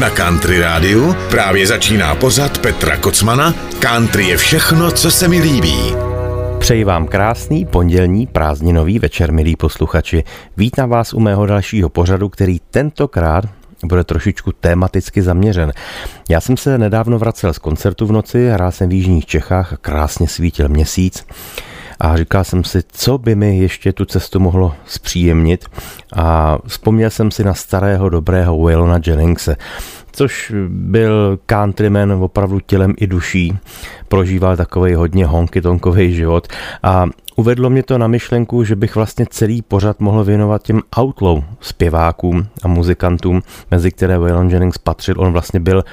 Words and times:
Na 0.00 0.10
Country 0.10 0.60
Rádiu 0.60 1.14
právě 1.30 1.66
začíná 1.66 2.14
pořad 2.14 2.58
Petra 2.58 2.96
Kocmana 2.96 3.54
Country 3.78 4.24
je 4.24 4.36
všechno, 4.36 4.90
co 4.90 5.10
se 5.10 5.28
mi 5.28 5.40
líbí. 5.40 5.76
Přeji 6.58 6.84
vám 6.84 7.06
krásný 7.06 7.64
pondělní 7.64 8.26
prázdninový 8.26 8.98
večer, 8.98 9.32
milí 9.32 9.56
posluchači. 9.56 10.24
Vítám 10.56 10.90
vás 10.90 11.14
u 11.14 11.20
mého 11.20 11.46
dalšího 11.46 11.88
pořadu, 11.88 12.28
který 12.28 12.58
tentokrát 12.70 13.44
bude 13.84 14.04
trošičku 14.04 14.52
tematicky 14.52 15.22
zaměřen. 15.22 15.72
Já 16.28 16.40
jsem 16.40 16.56
se 16.56 16.78
nedávno 16.78 17.18
vracel 17.18 17.52
z 17.52 17.58
koncertu 17.58 18.06
v 18.06 18.12
noci, 18.12 18.48
hrál 18.48 18.72
jsem 18.72 18.88
v 18.88 18.92
Jižních 18.92 19.26
Čechách 19.26 19.72
a 19.72 19.76
krásně 19.76 20.28
svítil 20.28 20.68
měsíc 20.68 21.26
a 22.00 22.16
říkal 22.16 22.44
jsem 22.44 22.64
si, 22.64 22.82
co 22.88 23.18
by 23.18 23.34
mi 23.34 23.58
ještě 23.58 23.92
tu 23.92 24.04
cestu 24.04 24.40
mohlo 24.40 24.74
zpříjemnit. 24.86 25.64
A 26.16 26.58
vzpomněl 26.66 27.10
jsem 27.10 27.30
si 27.30 27.44
na 27.44 27.54
starého 27.54 28.08
dobrého 28.08 28.58
Waylona 28.58 28.98
Jenningse, 29.06 29.56
což 30.12 30.52
byl 30.68 31.38
countryman 31.50 32.12
opravdu 32.12 32.60
tělem 32.60 32.94
i 32.96 33.06
duší, 33.06 33.58
prožíval 34.08 34.56
takový 34.56 34.94
hodně 34.94 35.26
honky-tonkový 35.26 36.10
život. 36.10 36.48
A 36.82 37.06
Uvedlo 37.38 37.70
mě 37.70 37.82
to 37.82 37.98
na 37.98 38.06
myšlenku, 38.06 38.64
že 38.64 38.76
bych 38.76 38.94
vlastně 38.94 39.26
celý 39.30 39.62
pořad 39.62 40.00
mohl 40.00 40.24
věnovat 40.24 40.62
těm 40.62 40.82
outlaw 41.00 41.42
zpěvákům 41.60 42.46
a 42.62 42.68
muzikantům, 42.68 43.42
mezi 43.70 43.90
které 43.90 44.18
Waylon 44.18 44.50
Jennings 44.50 44.78
patřil. 44.78 45.14
On 45.18 45.32
vlastně 45.32 45.60
byl 45.60 45.84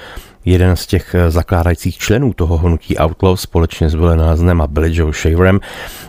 jeden 0.44 0.76
z 0.76 0.86
těch 0.86 1.14
eh, 1.14 1.30
zakládajících 1.30 1.98
členů 1.98 2.32
toho 2.32 2.58
hnutí 2.58 2.98
Outlaw 2.98 3.36
společně 3.36 3.90
s 3.90 3.94
Willem 3.94 4.18
Náznem 4.18 4.60
a 4.60 4.66
Billy 4.66 4.96
Joe 4.96 5.12
Shaverem. 5.12 5.60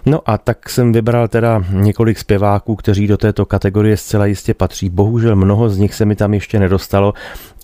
No 0.06 0.22
a 0.26 0.38
tak 0.38 0.70
jsem 0.70 0.92
vybral 0.92 1.28
teda 1.28 1.64
několik 1.72 2.20
zpěváků, 2.20 2.76
kteří 2.76 3.08
do 3.08 3.18
této 3.18 3.46
kategorie 3.46 3.98
zcela 3.98 4.26
jistě 4.26 4.54
patří. 4.54 4.90
Bohužel 4.90 5.36
mnoho 5.36 5.70
z 5.70 5.78
nich 5.78 5.94
se 5.94 6.06
mi 6.06 6.16
tam 6.16 6.34
ještě 6.34 6.60
nedostalo, 6.60 7.14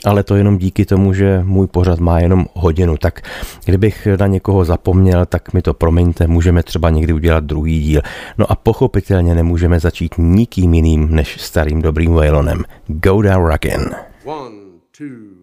ale 0.06 0.24
to 0.24 0.36
jenom 0.36 0.58
díky 0.58 0.86
tomu, 0.86 1.14
že 1.14 1.42
můj 1.44 1.68
pořad 1.68 2.00
má 2.00 2.20
jenom 2.20 2.46
hodinu. 2.54 2.98
Tak 2.98 3.22
kdybych 3.66 4.08
na 4.20 4.28
někoho 4.28 4.66
zapomněl, 4.66 5.26
tak 5.26 5.54
mi 5.54 5.62
to 5.62 5.74
promiňte, 5.74 6.28
můžeme 6.28 6.64
třeba 6.64 6.90
někdy 6.90 7.14
udělat 7.14 7.44
druhý 7.44 7.80
díl. 7.80 8.02
No 8.38 8.52
a 8.52 8.56
pochopitelně 8.56 9.36
nemůžeme 9.36 9.80
začít 9.80 10.16
nikým 10.18 10.74
jiným 10.74 11.16
než 11.16 11.42
starým 11.42 11.82
dobrým 11.82 12.14
Waylonem. 12.14 12.64
Go 12.88 13.22
down 13.22 13.46
rockin'. 13.46 13.96
One, 14.26 14.56
two. 14.98 15.41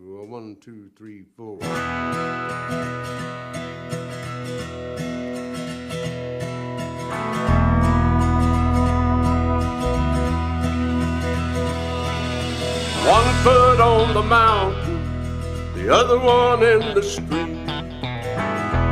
One, 13.07 13.35
foot 13.43 13.81
on 13.81 14.15
the 14.15 14.23
mountain, 14.23 15.75
the 15.75 15.93
other 15.93 16.19
one 16.19 16.63
in 16.63 16.95
the 16.95 17.03
street. 17.03 17.69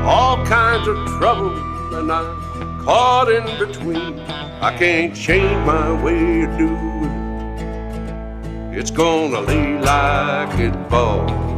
All 0.04 0.44
kinds 0.46 0.88
of 0.88 0.96
trouble, 1.18 1.50
and 1.96 2.10
I'm 2.10 2.84
caught 2.84 3.30
in 3.30 3.44
between. 3.58 4.20
I 4.60 4.76
can't 4.78 5.14
change 5.14 5.66
my 5.66 5.92
way 6.02 6.42
of 6.42 6.56
doing 6.56 6.96
it's 8.78 8.90
gonna 8.90 9.40
lay 9.40 9.78
like 9.78 10.58
it 10.58 10.74
falls. 10.90 11.55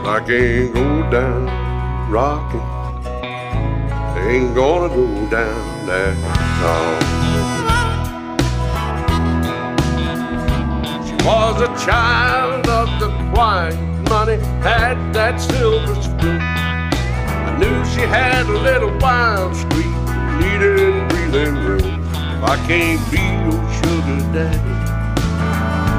If 0.00 0.06
I 0.06 0.20
can't 0.20 0.72
go 0.72 1.10
down 1.10 1.46
rocking, 2.10 2.62
ain't 4.16 4.54
gonna 4.54 4.88
go 4.88 5.26
down 5.28 5.86
that 5.86 6.16
long. 6.62 7.00
She 11.04 11.12
was 11.22 11.60
a 11.60 11.68
child 11.84 12.66
of 12.66 12.88
the 12.98 13.10
quiet, 13.34 13.76
money 14.08 14.38
had 14.62 14.96
that 15.12 15.38
silver 15.38 15.94
spoon. 16.00 16.40
I 16.40 17.58
knew 17.58 17.84
she 17.84 18.00
had 18.00 18.46
a 18.46 18.58
little 18.58 18.96
wild 19.00 19.54
street, 19.54 19.94
needed 20.40 21.08
breathing 21.10 21.56
room. 21.56 22.02
If 22.14 22.42
I 22.42 22.56
can't 22.66 23.10
be 23.10 23.20
your 23.44 23.62
sugar 23.76 24.22
daddy. 24.32 24.76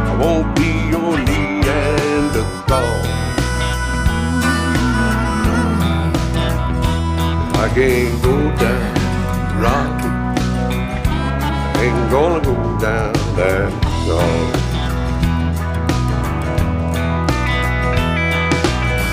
I 0.10 0.12
won't 0.20 0.56
be 0.56 0.72
your 0.90 1.20
Neanderthal. 1.20 3.21
I 7.64 7.70
can't 7.76 8.24
go 8.24 8.36
down 8.58 9.02
rocky. 9.62 10.10
Ain't 11.80 12.10
gonna 12.10 12.44
go 12.44 12.56
down 12.80 13.14
that 13.38 13.72
road. 14.08 14.54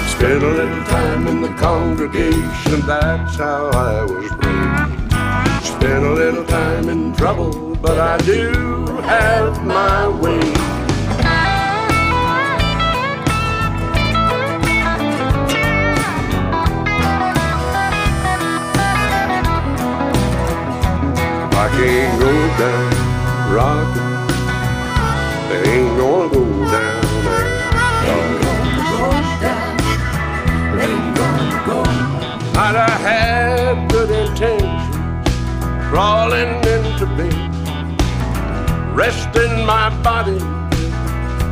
Spend 0.08 0.42
a 0.42 0.50
little 0.60 0.84
time 0.84 1.26
in 1.26 1.42
the 1.42 1.52
congregation, 1.58 2.80
that's 2.86 3.36
how 3.36 3.68
I 3.68 4.04
was 4.04 4.30
raised. 4.40 5.66
Spent 5.66 6.04
a 6.06 6.12
little 6.12 6.46
time 6.46 6.88
in 6.88 7.14
trouble, 7.16 7.76
but 7.76 8.00
I 8.00 8.16
do 8.16 8.86
have 9.02 9.62
my 9.62 10.08
way. 10.08 10.57
Can't 21.76 22.14
go 22.20 22.32
down 22.58 22.90
rocking. 23.54 24.12
They 25.48 25.60
ain't 25.70 25.92
gonna 25.98 26.28
go 26.32 26.44
down 26.72 27.02
there. 27.24 27.48
Ain't 28.12 28.34
gonna 28.42 28.74
go 28.92 29.10
down. 29.44 29.72
Ain't 30.80 31.08
gonna 31.16 31.66
go. 31.66 31.78
Might 32.54 32.76
have 32.76 33.00
had 33.00 33.90
good 33.90 34.10
intentions 34.10 34.88
crawling 35.90 36.48
into 36.74 37.06
bed, 37.16 37.50
resting 38.94 39.64
my 39.64 39.88
body, 40.02 40.38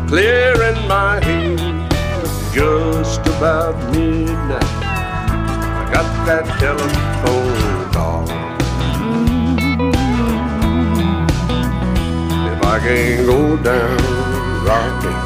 clearing 0.09 0.81
my 0.87 1.19
head. 1.25 1.59
Just 2.53 3.21
about 3.27 3.77
midnight, 3.93 4.63
I 4.63 5.91
got 5.93 6.27
that 6.27 6.45
telephone 6.61 7.56
can't 12.87 13.27
go 13.27 13.57
down 13.65 13.97
rocking, 14.65 15.19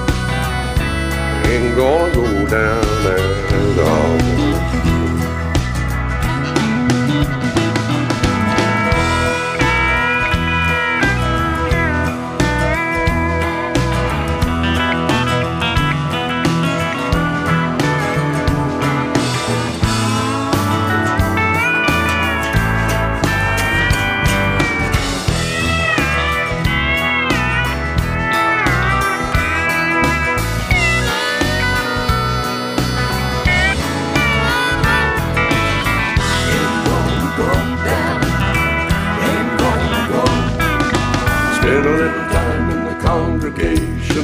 ain't 1.50 1.76
gonna 1.76 2.14
go 2.14 2.46
down 2.48 3.06
at 3.06 3.78
all. 3.86 4.49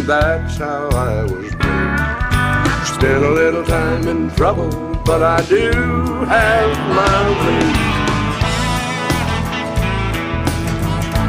That's 0.07 0.59
how 0.59 0.89
I 0.91 1.23
was 1.25 1.53
raised. 1.55 2.95
Spent 2.95 3.25
a 3.25 3.31
little 3.31 3.65
time 3.65 4.07
in 4.07 4.31
trouble, 4.31 4.71
but 5.05 5.23
I 5.23 5.43
do 5.47 5.73
have 5.73 6.79
my 6.95 7.23
way. 7.43 7.97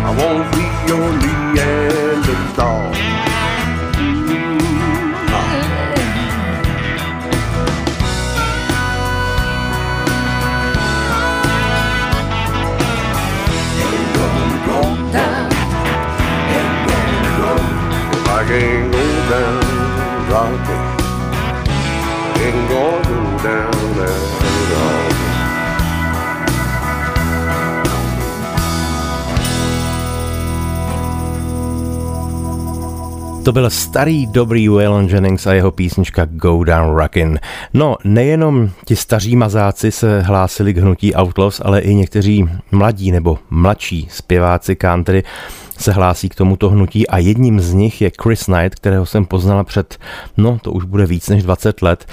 I 0.05 0.11
won't 0.19 0.47
be 0.53 0.65
your 0.87 1.09
Neanderthal. 1.23 3.06
Ain't 22.45 22.69
gonna 22.69 23.01
go 23.03 23.43
down 23.43 24.01
at 24.03 24.77
all. 24.77 25.07
To 33.47 33.51
byl 33.51 33.69
starý 33.69 34.27
dobrý 34.27 34.67
Waylon 34.67 35.07
Jennings 35.07 35.47
a 35.47 35.53
jeho 35.53 35.71
písnička 35.71 36.25
Go 36.25 36.63
Down 36.63 36.95
Rockin'. 36.95 37.39
No, 37.73 37.95
nejenom 38.03 38.69
ti 38.85 38.95
staří 38.95 39.35
mazáci 39.35 39.91
se 39.91 40.21
hlásili 40.21 40.73
k 40.73 40.77
hnutí 40.77 41.15
Outlaws, 41.15 41.61
ale 41.65 41.81
i 41.81 41.95
někteří 41.95 42.49
mladí 42.71 43.11
nebo 43.11 43.39
mladší 43.49 44.07
zpěváci 44.11 44.75
country 44.75 45.23
se 45.77 45.91
hlásí 45.91 46.29
k 46.29 46.35
tomuto 46.35 46.69
hnutí 46.69 47.07
a 47.07 47.17
jedním 47.17 47.59
z 47.59 47.73
nich 47.73 48.01
je 48.01 48.11
Chris 48.21 48.43
Knight, 48.43 48.75
kterého 48.75 49.05
jsem 49.05 49.25
poznala 49.25 49.63
před, 49.63 49.97
no 50.37 50.59
to 50.61 50.71
už 50.71 50.83
bude 50.83 51.05
víc 51.05 51.29
než 51.29 51.43
20 51.43 51.81
let. 51.81 52.05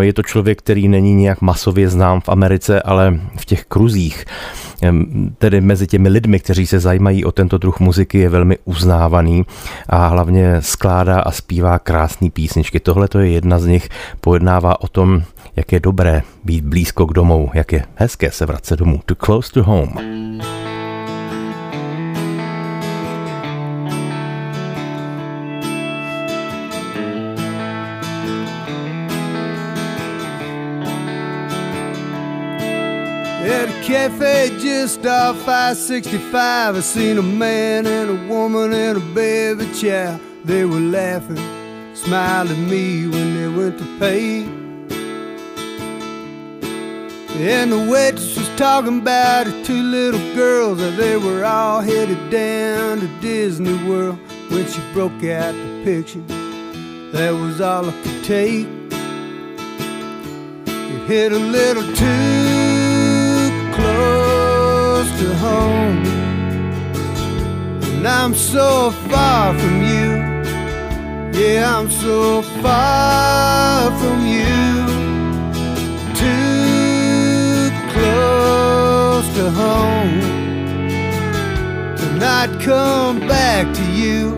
Je 0.00 0.12
to 0.12 0.22
člověk, 0.22 0.58
který 0.58 0.88
není 0.88 1.14
nějak 1.14 1.40
masově 1.40 1.88
znám 1.88 2.20
v 2.20 2.28
Americe, 2.28 2.82
ale 2.82 3.20
v 3.36 3.44
těch 3.44 3.64
kruzích 3.64 4.24
tedy 5.38 5.60
mezi 5.60 5.86
těmi 5.86 6.08
lidmi, 6.08 6.40
kteří 6.40 6.66
se 6.66 6.80
zajímají 6.80 7.24
o 7.24 7.32
tento 7.32 7.58
druh 7.58 7.80
muziky, 7.80 8.18
je 8.18 8.28
velmi 8.28 8.58
uznávaný 8.64 9.44
a 9.88 10.06
hlavně 10.06 10.56
skládá 10.60 11.20
a 11.20 11.30
zpívá 11.30 11.78
krásné 11.78 12.30
písničky. 12.30 12.80
Tohle 12.80 13.08
to 13.08 13.18
je 13.18 13.30
jedna 13.30 13.58
z 13.58 13.66
nich, 13.66 13.88
pojednává 14.20 14.80
o 14.80 14.88
tom, 14.88 15.22
jak 15.56 15.72
je 15.72 15.80
dobré 15.80 16.22
být 16.44 16.64
blízko 16.64 17.06
k 17.06 17.12
domu, 17.12 17.50
jak 17.54 17.72
je 17.72 17.84
hezké 17.94 18.30
se 18.30 18.46
vracet 18.46 18.78
domů. 18.78 19.00
To 19.06 19.14
close 19.14 19.52
to 19.52 19.62
home. 19.62 19.92
Off 34.86 35.36
565. 35.38 36.76
I 36.76 36.80
seen 36.80 37.18
a 37.18 37.22
man 37.22 37.88
and 37.88 38.08
a 38.08 38.28
woman 38.32 38.72
and 38.72 38.96
a 38.96 39.00
baby 39.14 39.68
chair. 39.72 40.20
They 40.44 40.64
were 40.64 40.78
laughing, 40.78 41.38
smiled 41.96 42.50
at 42.50 42.58
me 42.58 43.08
when 43.08 43.34
they 43.34 43.48
went 43.48 43.78
to 43.78 43.98
pay. 43.98 44.44
And 47.34 47.72
the 47.72 47.90
waitress 47.90 48.36
was 48.36 48.48
talking 48.56 49.00
about 49.00 49.48
her 49.48 49.64
two 49.64 49.82
little 49.82 50.20
girls 50.36 50.78
that 50.78 50.96
they 50.96 51.16
were 51.16 51.44
all 51.44 51.80
headed 51.80 52.30
down 52.30 53.00
to 53.00 53.08
Disney 53.20 53.74
World 53.88 54.18
when 54.50 54.68
she 54.68 54.80
broke 54.92 55.24
out 55.24 55.52
the 55.52 55.82
picture. 55.84 56.22
That 57.10 57.32
was 57.32 57.60
all 57.60 57.90
I 57.90 57.92
could 58.02 58.22
take. 58.22 58.68
It 60.68 61.06
hit 61.08 61.32
a 61.32 61.38
little 61.38 61.82
too 61.82 63.74
close 63.74 64.25
to 65.20 65.34
home. 65.36 66.04
And 67.96 68.06
I'm 68.06 68.34
so 68.34 68.90
far 69.10 69.58
from 69.58 69.82
you. 69.82 70.08
Yeah, 71.38 71.76
I'm 71.76 71.90
so 71.90 72.42
far 72.62 73.90
from 74.00 74.26
you. 74.26 74.56
Too 76.22 77.70
close 77.92 79.26
to 79.36 79.50
home. 79.50 80.20
to 82.04 82.22
I'd 82.22 82.60
come 82.60 83.20
back 83.20 83.74
to 83.74 83.84
you 83.92 84.30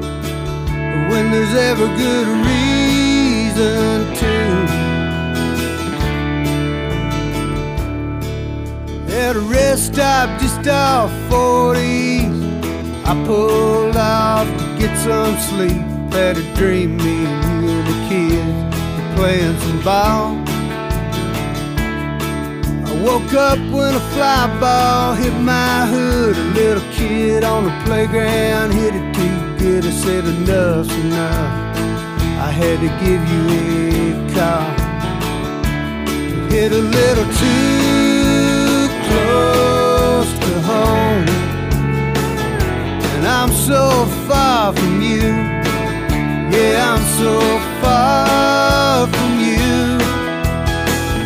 when 1.11 1.31
there's 1.33 1.55
ever 1.55 1.87
good 1.97 2.29
reason 2.47 4.15
to. 4.17 4.78
At 9.19 9.35
a 9.35 9.41
rest 9.41 9.95
stop 9.95 10.41
just 10.41 10.67
off 10.69 11.11
40s, 11.29 12.39
I 13.05 13.13
pulled 13.27 13.97
off 13.97 14.47
to 14.47 14.65
get 14.79 14.97
some 14.97 15.37
sleep. 15.51 15.83
Had 16.13 16.39
a 16.39 16.55
dream, 16.55 16.97
me 16.99 17.27
and 17.27 17.65
you 17.65 17.69
and 17.79 17.87
the 17.93 17.99
kids 18.09 18.77
playing 19.17 19.59
some 19.59 19.83
ball. 19.83 20.39
I 22.87 22.93
woke 23.03 23.35
up 23.35 23.59
when 23.75 23.93
a 23.97 24.05
fly 24.15 24.47
ball 24.61 25.15
hit 25.15 25.35
my 25.41 25.87
hood. 25.87 26.37
A 26.37 26.47
little 26.61 26.89
kid 26.93 27.43
on 27.43 27.65
the 27.65 27.75
playground 27.87 28.73
hit 28.73 28.95
it 28.95 29.15
too 29.19 29.39
good. 29.59 29.85
I 29.85 29.91
said 29.91 30.25
enough's 30.27 30.93
enough. 31.05 31.77
I 32.47 32.51
had 32.61 32.79
to 32.87 32.91
give 33.05 33.23
you 33.33 33.43
a 33.59 34.31
call. 34.37 34.71
Hit 36.51 36.71
a 36.71 36.79
little 36.79 37.29
too 37.35 37.88
close 39.19 40.33
to 40.45 40.53
home. 40.71 41.29
And 43.15 43.27
I'm 43.27 43.53
so 43.71 44.07
far 44.29 44.73
from 44.73 45.01
you. 45.01 45.27
Yeah, 46.55 46.93
I'm 46.93 47.05
so 47.23 47.33
far 47.83 49.07
from 49.15 49.33
you. 49.49 49.77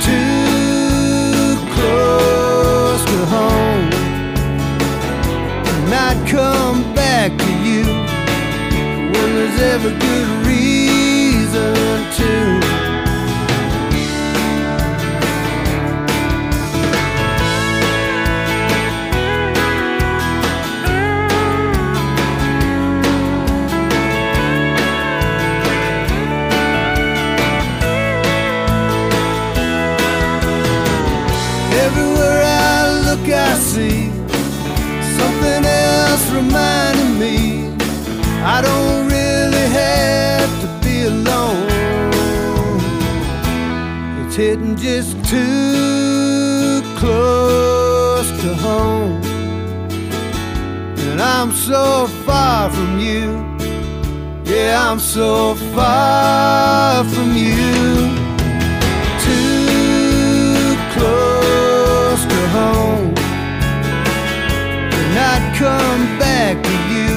Too 0.09 1.57
close 1.77 3.03
to 3.13 3.19
home. 3.35 3.91
And 5.75 5.93
I'd 6.07 6.21
come 6.29 6.79
back 6.95 7.31
to 7.45 7.53
you 7.69 7.85
when 9.13 9.29
there's 9.37 9.61
ever 9.75 9.91
good 10.07 10.29
reason 10.47 11.75
to. 12.19 12.62
I 33.53 33.55
see 33.57 34.09
something 35.19 35.65
else 35.67 36.31
reminding 36.31 37.19
me 37.19 37.69
I 38.43 38.63
don't 38.63 39.05
really 39.09 39.67
have 39.83 40.51
to 40.63 40.69
be 40.83 41.03
alone. 41.03 42.81
It's 44.25 44.37
hitting 44.37 44.75
just 44.75 45.23
too 45.27 46.81
close 46.97 48.31
to 48.41 48.55
home. 48.55 49.21
And 51.11 51.21
I'm 51.21 51.53
so 51.53 52.07
far 52.25 52.71
from 52.71 53.01
you. 53.01 53.23
Yeah, 54.51 54.91
I'm 54.91 54.99
so 54.99 55.57
far 55.75 57.05
from 57.05 57.37
you. 57.37 58.22
Come 65.59 66.19
back 66.19 66.63
to 66.63 66.77
you 66.93 67.11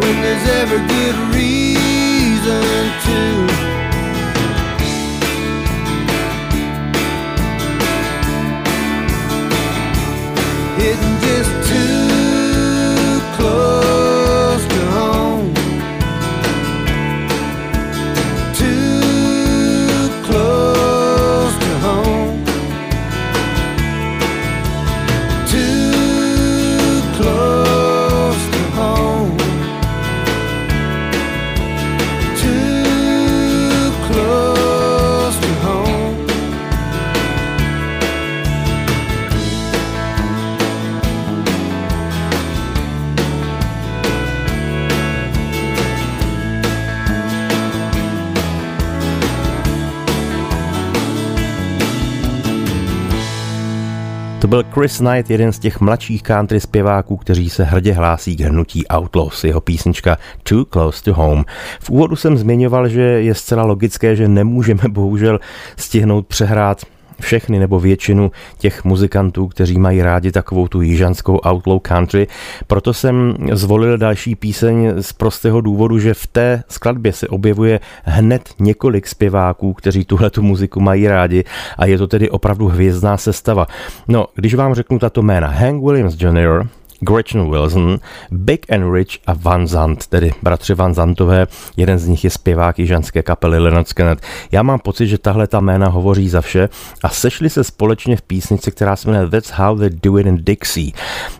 when 0.00 0.14
there's 0.22 0.48
ever 0.62 0.78
good 0.94 1.16
reason 1.34 2.62
to. 3.06 3.20
Hitting 10.78 11.16
just 11.20 11.52
too 11.68 12.05
To 54.46 54.50
byl 54.50 54.64
Chris 54.72 54.98
Knight, 54.98 55.30
jeden 55.30 55.52
z 55.52 55.58
těch 55.58 55.80
mladších 55.80 56.22
country 56.22 56.60
zpěváků, 56.60 57.16
kteří 57.16 57.50
se 57.50 57.64
hrdě 57.64 57.92
hlásí 57.92 58.36
k 58.36 58.40
hnutí 58.40 58.86
Outlaws, 58.96 59.44
jeho 59.44 59.60
písnička 59.60 60.16
Too 60.42 60.64
Close 60.64 61.04
to 61.04 61.14
Home. 61.14 61.44
V 61.80 61.90
úvodu 61.90 62.16
jsem 62.16 62.36
zmiňoval, 62.36 62.88
že 62.88 63.00
je 63.00 63.34
zcela 63.34 63.64
logické, 63.64 64.16
že 64.16 64.28
nemůžeme 64.28 64.82
bohužel 64.88 65.40
stihnout 65.76 66.26
přehrát 66.26 66.82
všechny 67.20 67.58
nebo 67.58 67.80
většinu 67.80 68.30
těch 68.58 68.84
muzikantů, 68.84 69.46
kteří 69.46 69.78
mají 69.78 70.02
rádi 70.02 70.32
takovou 70.32 70.68
tu 70.68 70.82
jižanskou 70.82 71.40
outlaw 71.50 71.78
country. 71.82 72.26
Proto 72.66 72.94
jsem 72.94 73.34
zvolil 73.52 73.98
další 73.98 74.34
píseň 74.34 74.92
z 75.00 75.12
prostého 75.12 75.60
důvodu, 75.60 75.98
že 75.98 76.14
v 76.14 76.26
té 76.26 76.62
skladbě 76.68 77.12
se 77.12 77.28
objevuje 77.28 77.80
hned 78.04 78.48
několik 78.58 79.06
zpěváků, 79.06 79.72
kteří 79.72 80.04
tuhle 80.04 80.30
tu 80.30 80.42
muziku 80.42 80.80
mají 80.80 81.08
rádi 81.08 81.44
a 81.78 81.86
je 81.86 81.98
to 81.98 82.06
tedy 82.06 82.30
opravdu 82.30 82.68
hvězdná 82.68 83.16
sestava. 83.16 83.66
No, 84.08 84.26
když 84.34 84.54
vám 84.54 84.74
řeknu 84.74 84.98
tato 84.98 85.22
jména, 85.22 85.48
Hank 85.48 85.84
Williams 85.84 86.16
Jr., 86.20 86.68
Gretchen 87.00 87.50
Wilson, 87.50 87.98
Big 88.30 88.72
and 88.72 88.94
Rich 88.94 89.18
a 89.26 89.34
Van 89.34 89.66
Zandt, 89.66 90.06
tedy 90.06 90.32
bratři 90.42 90.74
Van 90.74 90.94
Zantové. 90.94 91.46
Jeden 91.76 91.98
z 91.98 92.08
nich 92.08 92.24
je 92.24 92.30
zpěvák 92.30 92.78
jižanské 92.78 93.22
kapely 93.22 93.58
Leonard 93.58 93.88
Skinner. 93.88 94.16
Já 94.52 94.62
mám 94.62 94.78
pocit, 94.78 95.06
že 95.06 95.18
tahle 95.18 95.46
ta 95.46 95.60
jména 95.60 95.88
hovoří 95.88 96.28
za 96.28 96.40
vše 96.40 96.68
a 97.02 97.08
sešli 97.08 97.50
se 97.50 97.64
společně 97.64 98.16
v 98.16 98.22
písnici, 98.22 98.70
která 98.70 98.96
se 98.96 99.10
jmenuje 99.10 99.30
That's 99.30 99.50
How 99.50 99.78
They 99.78 99.90
Do 100.02 100.18
It 100.18 100.26
in 100.26 100.38
Dixie, 100.44 100.92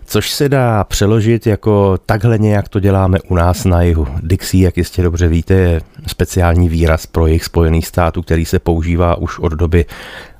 což 0.05 0.31
se 0.31 0.49
dá 0.49 0.85
přeložit 0.85 1.47
jako 1.47 1.99
takhle 2.07 2.39
nějak 2.39 2.69
to 2.69 2.81
děláme 2.81 3.19
u 3.29 3.35
nás 3.35 3.65
na 3.65 3.83
jihu. 3.83 4.07
Dixie, 4.23 4.65
jak 4.65 4.77
jistě 4.77 5.03
dobře 5.03 5.29
víte, 5.29 5.55
je 5.55 5.81
speciální 6.07 6.69
výraz 6.69 7.07
pro 7.07 7.27
jejich 7.27 7.45
spojených 7.45 7.87
států, 7.87 8.23
který 8.23 8.45
se 8.45 8.59
používá 8.59 9.15
už 9.15 9.39
od 9.39 9.53
doby 9.53 9.85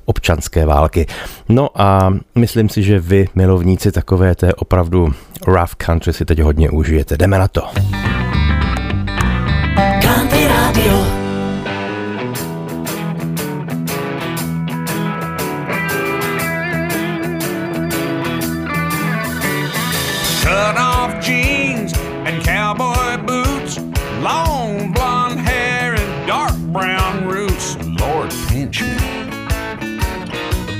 občanské 0.07 0.65
války. 0.65 1.05
No 1.49 1.69
a 1.75 2.13
myslím 2.35 2.69
si, 2.69 2.83
že 2.83 2.99
vy, 2.99 3.27
milovníci 3.35 3.91
takové 3.91 4.35
té 4.35 4.53
opravdu 4.53 5.13
rough 5.47 5.75
country, 5.77 6.13
si 6.13 6.25
teď 6.25 6.39
hodně 6.39 6.69
užijete. 6.69 7.17
Jdeme 7.17 7.37
na 7.39 7.47
to. 7.47 7.61
Country 10.01 10.47
Radio. 10.47 11.26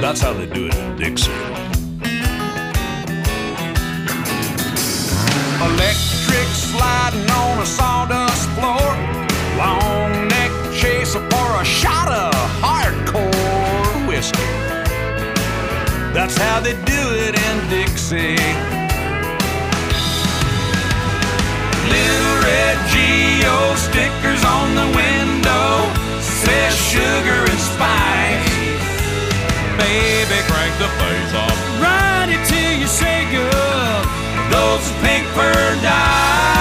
That's 0.07 0.21
how 0.21 0.31
they 0.31 0.45
do 0.45 0.67
it 0.67 0.73
in 0.73 0.95
Dixie. 0.95 1.33
Electric 5.59 6.47
sliding 6.55 7.29
on 7.29 7.59
a 7.59 7.65
sawdust 7.65 8.47
floor. 8.51 8.87
Long 9.57 10.29
neck 10.29 10.49
chaser 10.73 11.19
for 11.29 11.61
a 11.61 11.65
shot 11.65 12.07
of 12.07 12.33
hardcore 12.63 14.07
whiskey. 14.07 14.39
That's 16.13 16.37
how 16.37 16.61
they 16.61 16.71
do 16.85 17.03
it 17.25 17.35
in 17.35 17.69
Dixie. 17.69 18.39
Little 21.91 22.35
red 22.47 22.77
Geo 22.87 23.75
stickers 23.75 24.45
on 24.45 24.73
the 24.73 24.87
window 24.95 25.91
says 26.21 26.73
sugar 26.77 27.46
baby, 29.77 30.37
crank 30.49 30.73
the 30.79 30.89
bass 30.99 31.33
off. 31.33 31.57
Ride 31.81 32.29
it 32.29 32.43
till 32.45 32.73
you 32.81 32.87
say 32.87 33.25
good. 33.31 34.03
Those 34.51 34.85
pink 35.01 35.25
fur 35.35 35.81
dies. 35.81 36.56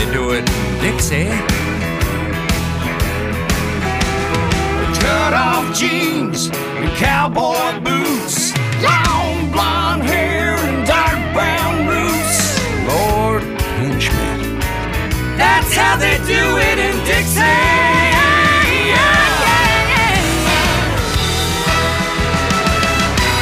They 0.00 0.12
do 0.12 0.30
it 0.30 0.48
in 0.48 0.80
Dixie. 0.80 1.28
cut 5.00 5.32
off 5.32 5.76
jeans 5.76 6.48
and 6.48 6.90
cowboy 6.96 7.80
boots, 7.80 8.52
long 8.82 9.50
blonde 9.50 10.02
hair 10.02 10.56
and 10.56 10.86
dark 10.86 11.20
brown 11.34 11.86
roots. 11.86 12.38
Lord 12.88 13.42
pinch 13.76 14.10
me. 14.10 14.58
That's 15.36 15.74
how 15.74 15.96
they 15.96 16.16
do 16.18 16.44
it 16.68 16.78
in 16.78 16.96
Dixie. 17.04 17.40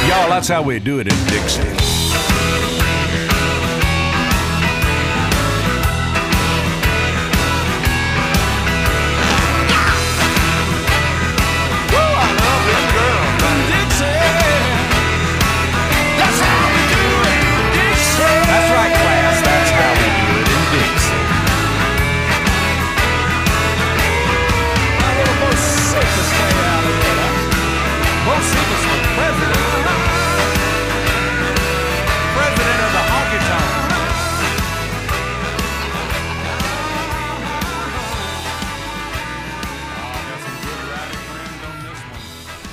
Y'all, 0.07 0.29
that's 0.29 0.47
how 0.47 0.61
we 0.63 0.79
do 0.79 0.99
it 0.99 1.07
in 1.07 1.25
Dixie. 1.27 1.78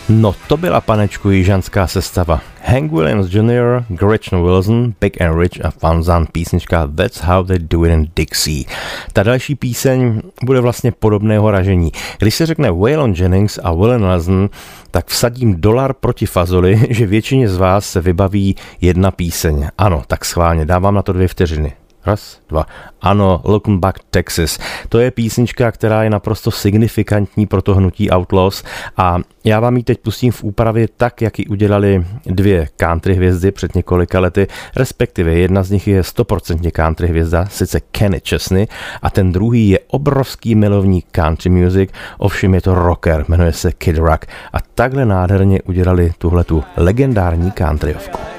No 0.09 0.35
to 0.49 0.57
byla 0.57 0.81
panečku 0.81 1.31
jižanská 1.31 1.87
sestava. 1.87 2.41
Hank 2.65 2.93
Williams 2.93 3.35
Jr., 3.35 3.85
Gretchen 3.89 4.43
Wilson, 4.43 4.95
Big 5.01 5.21
and 5.21 5.41
Rich 5.41 5.65
a 5.65 5.71
Fanzan 5.71 6.27
písnička 6.33 6.91
That's 6.97 7.21
How 7.21 7.45
They 7.45 7.59
Do 7.59 7.85
It 7.85 7.93
in 7.93 8.09
Dixie. 8.17 8.65
Ta 9.13 9.23
další 9.23 9.55
píseň 9.55 10.21
bude 10.45 10.61
vlastně 10.61 10.93
podobného 10.93 11.51
ražení. 11.51 11.93
Když 12.19 12.35
se 12.35 12.47
řekne 12.47 12.71
Waylon 12.71 13.15
Jennings 13.17 13.59
a 13.63 13.73
Willen 13.75 14.05
Lesson, 14.05 14.51
tak 14.91 15.07
vsadím 15.07 15.61
dolar 15.61 15.93
proti 15.93 16.27
fazoli, 16.27 16.81
že 16.91 17.07
většině 17.07 17.49
z 17.49 17.57
vás 17.57 17.91
se 17.91 18.01
vybaví 18.01 18.57
jedna 18.81 19.11
píseň. 19.11 19.69
Ano, 19.79 20.03
tak 20.07 20.25
schválně, 20.25 20.67
dávám 20.67 20.95
na 20.95 21.03
to 21.03 21.13
dvě 21.13 21.29
vteřiny. 21.29 21.73
Raz, 22.07 22.41
dva. 22.49 22.67
Ano, 23.01 23.41
Looking 23.45 23.81
Back 23.81 23.99
Texas. 24.11 24.59
To 24.89 24.99
je 24.99 25.11
písnička, 25.11 25.73
která 25.73 26.03
je 26.03 26.11
naprosto 26.11 26.51
signifikantní 26.51 27.47
pro 27.47 27.63
to 27.63 27.75
hnutí 27.75 28.11
Outlaws 28.11 28.65
a 28.97 29.19
já 29.45 29.61
vám 29.61 29.77
ji 29.77 29.83
teď 29.83 29.99
pustím 30.01 30.33
v 30.33 30.45
úpravě 30.45 30.89
tak, 30.97 31.23
jak 31.23 31.39
ji 31.39 31.47
udělali 31.47 32.07
dvě 32.27 32.69
country 32.77 33.15
hvězdy 33.15 33.51
před 33.51 33.75
několika 33.75 34.21
lety, 34.21 34.47
respektive 34.77 35.35
jedna 35.35 35.63
z 35.63 35.71
nich 35.71 35.89
je 35.89 36.03
stoprocentně 36.03 36.71
country 36.71 37.09
hvězda, 37.09 37.47
sice 37.47 37.81
Kenny 37.81 38.21
Chesney 38.29 38.67
a 39.03 39.11
ten 39.11 39.33
druhý 39.33 39.69
je 39.69 39.79
obrovský 39.87 40.55
milovník 40.55 41.07
country 41.11 41.51
music, 41.51 41.91
ovšem 42.19 42.55
je 42.55 42.61
to 42.61 42.75
rocker, 42.75 43.25
jmenuje 43.29 43.53
se 43.53 43.73
Kid 43.73 43.97
Rock 43.97 44.27
a 44.53 44.59
takhle 44.75 45.05
nádherně 45.05 45.63
udělali 45.63 46.13
tuhle 46.19 46.45
tu 46.45 46.65
legendární 46.77 47.53
countryovku. 47.53 48.36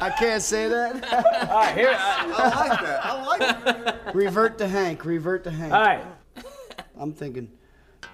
I 0.00 0.10
can't 0.10 0.42
say 0.42 0.66
that. 0.68 1.12
All 1.50 1.58
right, 1.58 1.76
here. 1.76 1.94
I, 1.96 2.32
I 2.36 2.68
like 2.68 2.80
that. 2.80 3.04
I 3.04 3.26
like 3.26 3.96
it. 4.08 4.14
Revert 4.14 4.56
to 4.58 4.68
Hank. 4.68 5.04
Revert 5.04 5.44
to 5.44 5.50
Hank. 5.50 5.72
All 5.72 5.80
right. 5.80 6.04
I'm 6.98 7.12
thinking, 7.12 7.50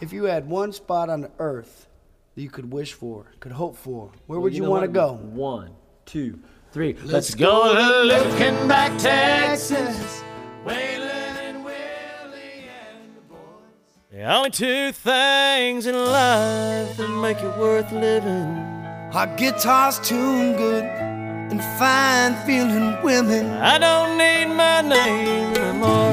if 0.00 0.12
you 0.12 0.24
had 0.24 0.48
one 0.48 0.72
spot 0.72 1.08
on 1.08 1.20
the 1.20 1.30
earth 1.38 1.88
that 2.34 2.42
you 2.42 2.50
could 2.50 2.72
wish 2.72 2.92
for, 2.92 3.26
could 3.40 3.52
hope 3.52 3.76
for, 3.76 4.10
where 4.26 4.40
would 4.40 4.52
you, 4.52 4.62
know 4.62 4.70
want 4.70 4.82
to 4.82 4.88
what? 4.88 4.94
go? 4.94 5.12
One, 5.14 5.70
two, 6.04 6.38
three. 6.72 6.94
Let's, 6.94 7.12
Let's 7.12 7.34
go. 7.34 7.72
go 7.72 8.08
to 8.08 8.14
Luckenbach 8.14 9.00
Texas. 9.00 10.22
Waylon 10.64 11.00
and 11.00 11.64
Willie 11.64 12.68
and 12.68 13.16
the 13.16 13.20
boys. 13.28 13.38
The 14.10 14.22
only 14.24 14.50
two 14.50 14.92
things 14.92 15.86
in 15.86 15.94
life 15.94 16.96
that 16.96 17.08
make 17.22 17.38
it 17.38 17.56
worth 17.58 17.92
living. 17.92 18.74
Our 19.12 19.28
guitar's 19.36 19.98
tuned 20.00 20.58
good 20.58 21.05
and 21.50 21.62
fine 21.78 22.34
feeling 22.46 23.00
women. 23.02 23.50
I 23.52 23.78
don't 23.78 24.18
need 24.18 24.46
my 24.54 24.80
name 24.82 25.54
in 25.54 25.80
line. 25.80 26.06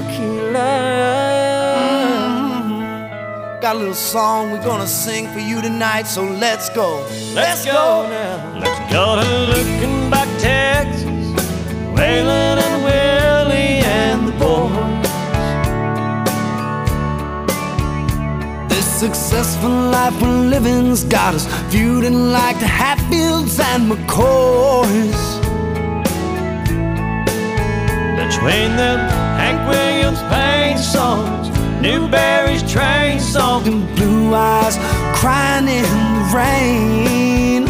Mm-hmm. 2.61 3.61
Got 3.61 3.75
a 3.75 3.79
little 3.79 3.93
song 3.93 4.51
we're 4.51 4.63
gonna 4.63 4.87
sing 4.87 5.27
for 5.33 5.39
you 5.39 5.61
tonight, 5.61 6.03
so 6.03 6.23
let's 6.23 6.69
go. 6.69 7.05
Let's 7.33 7.65
go 7.65 8.07
now. 8.09 8.59
Let's 8.59 8.93
go 8.93 9.15
to 9.15 9.25
Luckenbach 9.51 10.29
Texas. 10.39 11.03
Waylon 11.95 12.57
and 12.67 12.83
Willie 12.83 13.81
and 13.83 14.27
the 14.27 14.33
boys. 14.33 14.82
Successful 19.03 19.69
life 19.69 20.15
we're 20.21 20.47
living's 20.47 21.03
got 21.03 21.35
us 21.35 21.45
feuding 21.69 22.31
like 22.31 22.57
the 22.59 22.65
Hatfields 22.65 23.59
and 23.59 23.91
McCoys. 23.91 25.21
Between 28.15 28.77
them 28.77 28.99
Hank 29.41 29.59
Williams 29.67 30.21
pain 30.31 30.77
songs, 30.77 31.49
Newbury's 31.81 32.63
train 32.71 33.19
songs, 33.19 33.67
And 33.67 33.93
blue 33.97 34.33
eyes 34.33 34.77
crying 35.19 35.67
in 35.67 35.83
the 36.15 36.23
rain. 36.33 37.67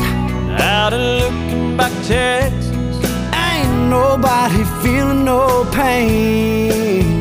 out 0.59 0.93
of 0.93 1.01
Luckenbach 1.01 1.95
Texas. 2.07 2.95
Ain't 3.33 3.89
nobody 3.89 4.63
feeling 4.83 5.25
no 5.25 5.67
pain. 5.71 7.12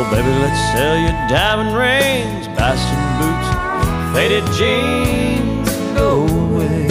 So 0.00 0.10
baby, 0.10 0.30
let's 0.30 0.58
sell 0.72 0.96
your 0.96 1.12
diamond 1.28 1.76
rings, 1.76 2.48
buy 2.58 2.74
some 2.74 3.04
boots, 3.20 3.48
faded 4.16 4.46
jeans, 4.56 5.68
and 5.68 5.94
go 5.94 6.26
away. 6.26 6.86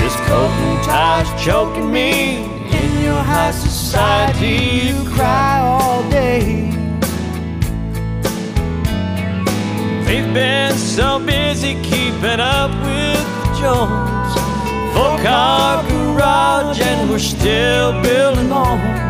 This 0.00 0.16
coat 0.26 0.50
and 0.66 0.82
tie's 0.82 1.44
choking 1.44 1.92
me. 1.92 2.46
In 2.66 3.00
your 3.00 3.22
high 3.22 3.52
society, 3.52 4.88
you 4.88 5.08
cry. 5.10 5.60
All 5.60 6.02
day. 6.10 6.64
We've 10.08 10.34
been 10.34 10.74
so 10.74 11.20
busy 11.20 11.74
keeping 11.84 12.40
up 12.40 12.72
with 12.82 13.24
Jones. 13.60 14.34
Four 14.94 15.16
car 15.22 15.88
garage, 15.88 16.80
and 16.80 17.08
we're 17.08 17.20
still 17.20 18.02
building 18.02 18.50
on. 18.50 19.03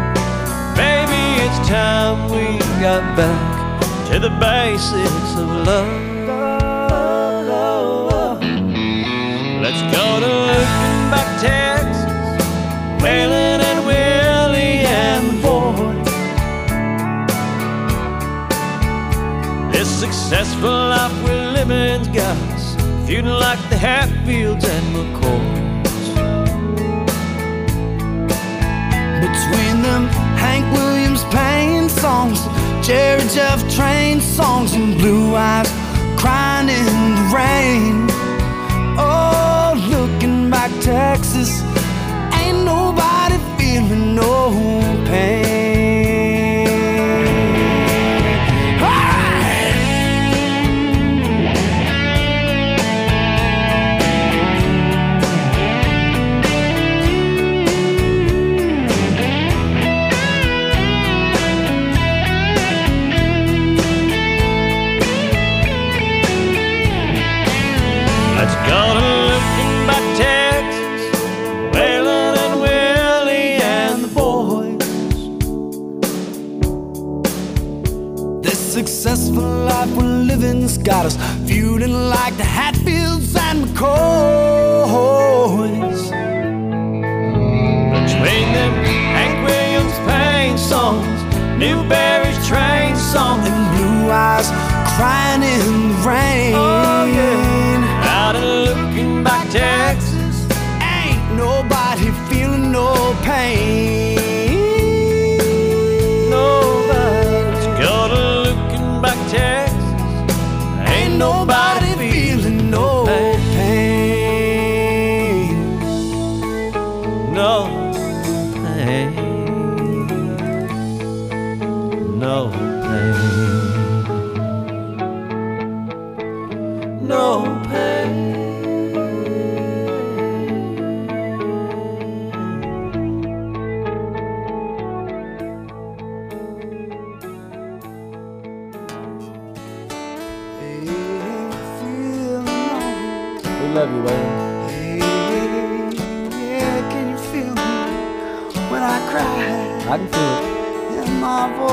Time 1.74 2.30
we 2.30 2.44
got 2.80 3.02
back 3.16 3.80
to 4.08 4.20
the 4.20 4.30
basics 4.38 5.30
of 5.42 5.48
love. 5.66 6.02
Let's 9.60 9.82
go 9.96 10.06
to 10.24 10.32
looking 10.50 10.98
back 11.10 11.28
Texas, 11.42 12.44
Waylon 13.02 13.60
and 13.70 13.80
Willie 13.88 14.86
and 15.02 15.24
boys. 15.42 16.12
This 19.72 19.88
successful 19.88 20.70
life 20.70 21.16
we're 21.24 21.50
living's 21.58 22.06
got 22.06 22.36
us 22.54 22.76
feuding 23.04 23.32
like 23.46 23.58
the 23.68 23.76
Hatfields 23.76 24.64
and 24.64 24.86
McCoys. 24.94 26.14
Between 29.26 29.82
them 29.82 30.06
Hank 30.38 30.72
Williams 30.72 31.03
songs, 32.04 32.40
Jerry 32.86 33.26
Jeff 33.34 33.60
train 33.74 34.20
songs, 34.20 34.74
and 34.74 34.98
blue 34.98 35.34
eyes 35.34 35.70
crying 36.20 36.68
in 36.68 36.96
the 37.18 37.26
rain. 37.38 37.94
Oh, 38.98 39.72
Luckenbach 39.90 40.72
Texas, 40.82 41.50
ain't 42.40 42.62
nobody 42.72 43.38
feeling 43.56 44.14
no 44.14 44.50
pain. 45.08 45.83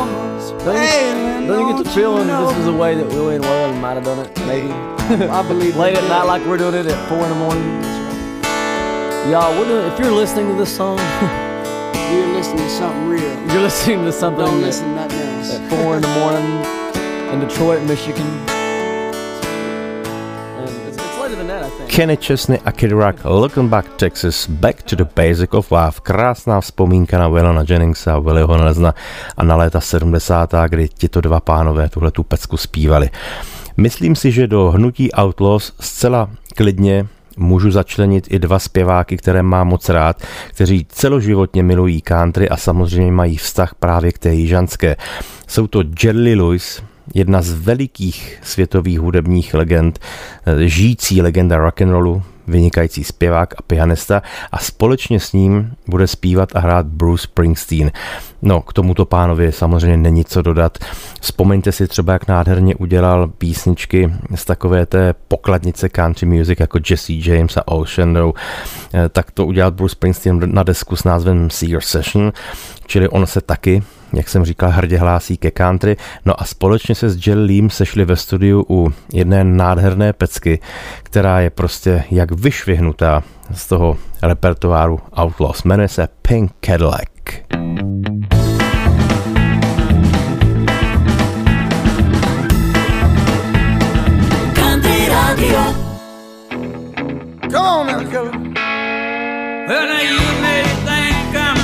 Don't 0.05 0.75
you, 1.43 1.47
don't 1.47 1.67
you 1.67 1.75
get 1.75 1.83
the 1.83 1.89
feeling 1.91 2.27
this 2.27 2.57
is 2.57 2.67
a 2.67 2.73
way 2.73 2.95
that 2.95 3.07
Willie 3.07 3.35
and 3.35 3.43
Waylon 3.43 3.81
might 3.81 3.93
have 3.93 4.03
done 4.03 4.19
it? 4.19 4.37
Maybe. 4.47 4.71
I 4.71 5.45
believe 5.47 5.75
Late 5.83 5.97
at 5.97 6.03
night, 6.09 6.23
like 6.23 6.45
we're 6.45 6.57
doing 6.57 6.75
it 6.75 6.85
at 6.85 7.09
four 7.09 7.19
in 7.19 7.29
the 7.29 7.35
morning. 7.35 7.63
Y'all, 9.31 9.51
we're 9.59 9.67
doing. 9.67 9.91
If 9.91 9.99
you're 9.99 10.11
listening 10.11 10.47
to 10.49 10.55
this 10.55 10.75
song, 10.75 10.97
You're 12.11 12.27
listening 12.33 12.57
to 12.57 12.69
something 12.69 13.07
real. 13.07 13.21
you're 13.53 13.61
listening 13.61 14.03
to 14.05 14.11
something 14.11 14.43
Don't 14.45 14.61
listen 14.61 14.85
to 14.89 14.95
nothing 14.95 15.19
else. 15.19 15.53
at 15.53 15.69
four 15.69 15.95
in 15.95 16.01
the 16.01 16.07
morning 16.19 17.31
in 17.33 17.39
Detroit, 17.47 17.81
Michigan. 17.87 18.27
Kenny 21.91 22.17
Chesney 22.17 22.59
a 22.65 22.71
Kid 22.71 22.91
Rock, 22.91 23.25
Looking 23.25 23.69
Back 23.69 23.95
Texas, 23.95 24.47
Back 24.47 24.83
to 24.83 24.95
the 24.95 25.05
Basic 25.15 25.53
of 25.53 25.71
Love, 25.71 25.99
krásná 26.03 26.61
vzpomínka 26.61 27.17
na 27.17 27.27
Willona 27.27 27.63
Jenningsa, 27.69 28.15
a 28.15 28.19
Willieho 28.19 28.57
Nelsona 28.57 28.93
a 29.37 29.43
na 29.43 29.55
léta 29.55 29.81
70., 29.81 30.53
kdy 30.67 30.89
tito 30.89 31.21
dva 31.21 31.39
pánové 31.39 31.89
tuhle 31.89 32.11
tu 32.11 32.23
pecku 32.23 32.57
zpívali. 32.57 33.09
Myslím 33.77 34.15
si, 34.15 34.31
že 34.31 34.47
do 34.47 34.71
hnutí 34.71 35.11
Outlaws 35.11 35.73
zcela 35.79 36.29
klidně 36.55 37.07
můžu 37.37 37.71
začlenit 37.71 38.27
i 38.29 38.39
dva 38.39 38.59
zpěváky, 38.59 39.17
které 39.17 39.43
mám 39.43 39.67
moc 39.67 39.89
rád, 39.89 40.23
kteří 40.49 40.85
celoživotně 40.89 41.63
milují 41.63 42.01
country 42.01 42.49
a 42.49 42.57
samozřejmě 42.57 43.11
mají 43.11 43.37
vztah 43.37 43.75
právě 43.75 44.11
k 44.11 44.17
té 44.17 44.33
jižanské. 44.33 44.95
Jsou 45.47 45.67
to 45.67 45.83
Jerry 46.03 46.35
Lewis, 46.35 46.83
jedna 47.13 47.41
z 47.41 47.53
velikých 47.53 48.39
světových 48.43 48.99
hudebních 48.99 49.53
legend, 49.53 49.99
eh, 50.45 50.67
žijící 50.67 51.21
legenda 51.21 51.57
rock'n'rollu, 51.57 52.23
vynikající 52.47 53.03
zpěvák 53.03 53.53
a 53.57 53.61
pianista 53.61 54.21
a 54.51 54.57
společně 54.57 55.19
s 55.19 55.33
ním 55.33 55.73
bude 55.87 56.07
zpívat 56.07 56.55
a 56.55 56.59
hrát 56.59 56.85
Bruce 56.85 57.23
Springsteen. 57.23 57.91
No, 58.41 58.61
k 58.61 58.73
tomuto 58.73 59.05
pánovi 59.05 59.51
samozřejmě 59.51 59.97
není 59.97 60.25
co 60.25 60.41
dodat. 60.41 60.77
Vzpomeňte 61.21 61.71
si 61.71 61.87
třeba, 61.87 62.13
jak 62.13 62.27
nádherně 62.27 62.75
udělal 62.75 63.27
písničky 63.27 64.13
z 64.35 64.45
takové 64.45 64.85
té 64.85 65.13
pokladnice 65.27 65.89
country 65.89 66.27
music 66.27 66.59
jako 66.59 66.79
Jesse 66.89 67.13
James 67.13 67.57
a 67.57 67.67
Ocean 67.67 68.15
Row. 68.15 68.33
Eh, 68.93 69.09
tak 69.09 69.31
to 69.31 69.45
udělal 69.45 69.71
Bruce 69.71 69.91
Springsteen 69.91 70.53
na 70.53 70.63
desku 70.63 70.95
s 70.95 71.03
názvem 71.03 71.49
See 71.49 71.69
Your 71.69 71.81
Session, 71.81 72.33
čili 72.85 73.09
on 73.09 73.27
se 73.27 73.41
taky 73.41 73.83
jak 74.13 74.29
jsem 74.29 74.45
říkal, 74.45 74.69
hrdě 74.69 74.97
hlásí 74.97 75.37
ke 75.37 75.51
country. 75.51 75.97
No 76.25 76.41
a 76.41 76.45
společně 76.45 76.95
se 76.95 77.09
s 77.09 77.27
Jill 77.27 77.45
Leem 77.45 77.69
sešli 77.69 78.05
ve 78.05 78.15
studiu 78.15 78.65
u 78.69 78.93
jedné 79.13 79.43
nádherné 79.43 80.13
pecky, 80.13 80.59
která 81.03 81.39
je 81.39 81.49
prostě 81.49 82.03
jak 82.11 82.31
vyšvihnutá 82.31 83.23
z 83.53 83.67
toho 83.67 83.97
repertoáru 84.21 84.99
Outlaws. 85.21 85.63
Jmenuje 85.63 85.87
se 85.87 86.07
Pink 86.21 86.51
Cadillac. 86.65 87.01
Come 97.51 97.65
on. 97.67 97.87
Well, 99.67 99.87
now 99.87 100.01
you 100.01 100.17
think 100.85 101.35
I'm. 101.35 101.61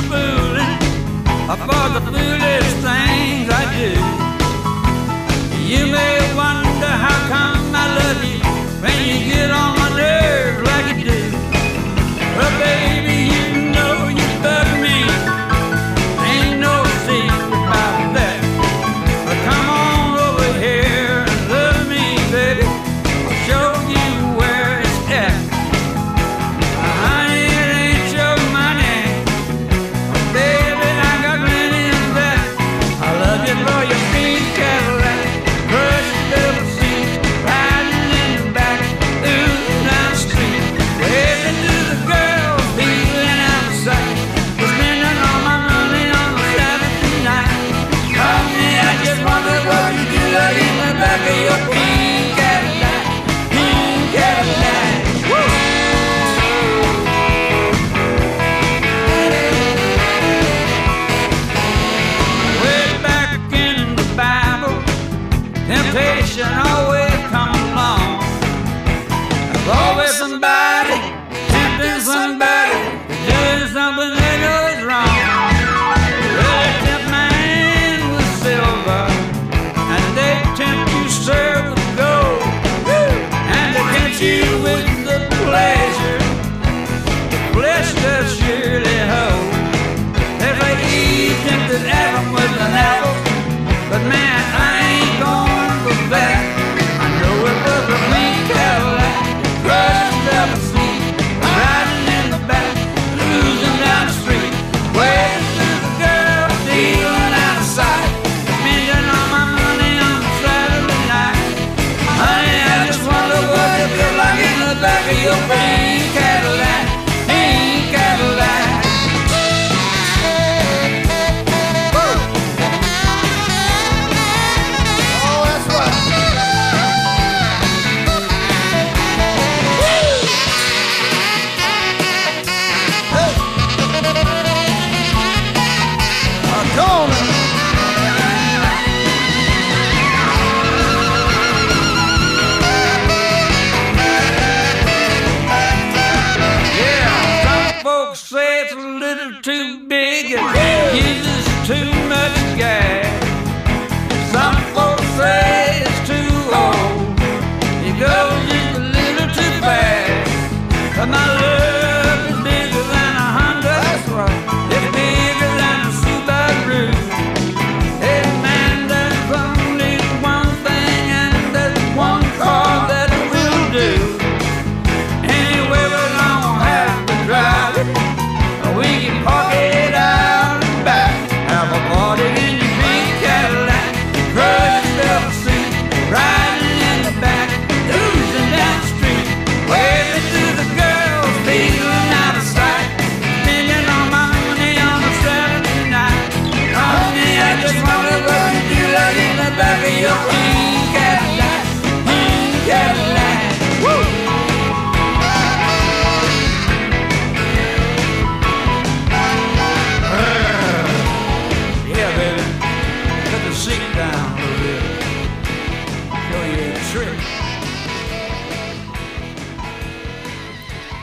I 1.50 1.56
bought 1.66 2.04
the 2.04 2.17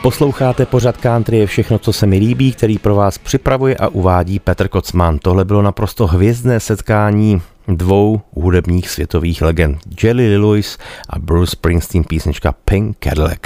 Posloucháte 0.05 0.65
pořad 0.65 0.97
country 0.97 1.37
je 1.37 1.47
všechno, 1.47 1.79
co 1.79 1.93
se 1.93 2.05
mi 2.05 2.17
líbí, 2.17 2.53
který 2.53 2.77
pro 2.77 2.95
vás 2.95 3.17
připravuje 3.17 3.75
a 3.75 3.87
uvádí 3.87 4.39
Petr 4.39 4.67
Kocman. 4.67 5.19
Tohle 5.19 5.45
bylo 5.45 5.61
naprosto 5.61 6.07
hvězdné 6.07 6.59
setkání 6.59 7.41
dvou 7.67 8.21
hudebních 8.33 8.89
světových 8.89 9.41
legend, 9.41 9.77
Jelly 10.03 10.37
Lewis 10.37 10.77
a 11.09 11.19
Bruce 11.19 11.51
Springsteen 11.51 12.03
písnička 12.03 12.55
Pink 12.65 12.97
Cadillac 13.03 13.39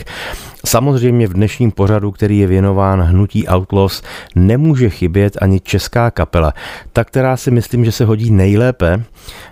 v 1.27 1.33
dnešním 1.33 1.71
pořadu, 1.71 2.11
který 2.11 2.39
je 2.39 2.47
věnován 2.47 3.01
hnutí 3.01 3.47
Outlaws, 3.47 4.01
nemůže 4.35 4.89
chybět 4.89 5.37
ani 5.41 5.59
česká 5.59 6.11
kapela. 6.11 6.53
Ta, 6.93 7.03
která 7.03 7.37
si 7.37 7.51
myslím, 7.51 7.85
že 7.85 7.91
se 7.91 8.05
hodí 8.05 8.31
nejlépe 8.31 9.03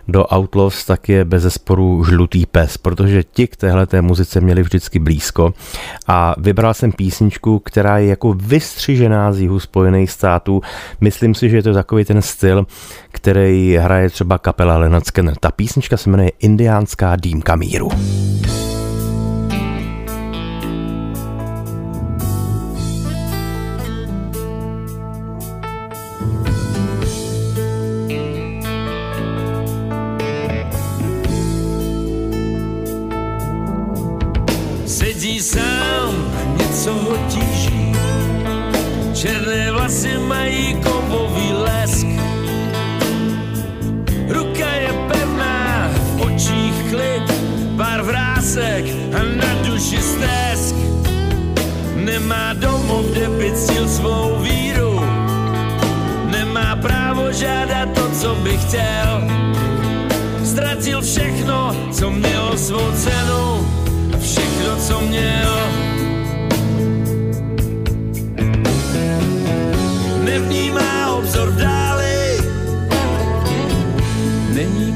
do 0.07 0.25
Outlaws, 0.35 0.85
tak 0.85 1.09
je 1.09 1.25
bez 1.25 1.43
zesporu 1.43 2.03
Žlutý 2.03 2.45
pes, 2.45 2.77
protože 2.77 3.23
ti 3.23 3.47
k 3.47 3.55
téhle 3.55 3.87
muzice 4.01 4.41
měli 4.41 4.63
vždycky 4.63 4.99
blízko 4.99 5.53
a 6.07 6.35
vybral 6.37 6.73
jsem 6.73 6.91
písničku, 6.91 7.59
která 7.59 7.97
je 7.97 8.07
jako 8.07 8.33
vystřižená 8.33 9.33
z 9.33 9.39
jihu 9.39 9.59
Spojených 9.59 10.11
států. 10.11 10.61
Myslím 11.01 11.35
si, 11.35 11.49
že 11.49 11.57
je 11.57 11.63
to 11.63 11.73
takový 11.73 12.05
ten 12.05 12.21
styl, 12.21 12.67
který 13.11 13.75
hraje 13.75 14.09
třeba 14.09 14.37
kapela 14.37 14.77
Leonard 14.77 15.05
Skinner. 15.05 15.35
Ta 15.39 15.51
písnička 15.51 15.97
se 15.97 16.09
jmenuje 16.09 16.31
Indiánská 16.39 17.15
dýmka 17.15 17.55
míru. 17.55 17.89
Sedí 17.89 18.66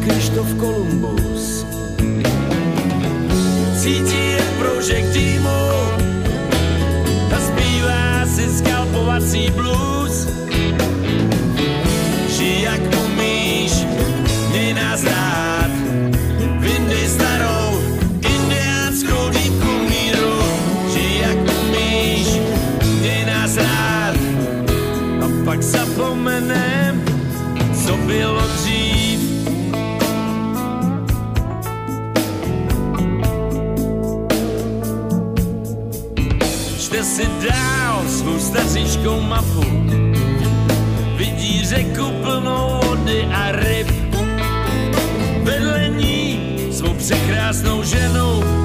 Krištof 0.01 0.53
Kolumbus. 0.57 1.65
Cítí 3.77 4.31
jen 4.31 4.49
proužek 4.59 5.05
dýmu 5.13 5.61
a 7.35 7.37
zpívá 7.37 8.25
si 8.25 8.49
skalpovací 8.57 9.51
blues. 9.55 10.27
Žij 12.37 12.61
jak 12.61 12.81
umíš, 13.05 13.73
měj 14.49 14.73
nás 14.73 15.03
rád, 15.03 15.71
vyndej 16.59 17.07
starou 17.07 17.81
indiánskou 18.21 19.29
dýmku 19.29 19.71
míru. 19.89 20.33
Žij 20.93 21.21
jak 21.21 21.37
umíš, 21.37 22.27
měj 22.99 23.25
nás 23.25 23.57
rád, 23.57 24.15
a 25.21 25.25
pak 25.45 25.63
zapomenem, 25.63 27.01
co 27.85 27.97
bylo 27.97 28.50
staříčkou 38.41 39.21
mapu, 39.21 39.63
vidí 41.17 41.65
řeku 41.65 42.11
plnou 42.21 42.79
vody 42.83 43.25
a 43.33 43.51
ryb. 43.51 43.87
Vedle 45.43 45.87
ní 45.87 46.39
svou 46.71 46.93
překrásnou 46.93 47.83
ženu 47.83 48.60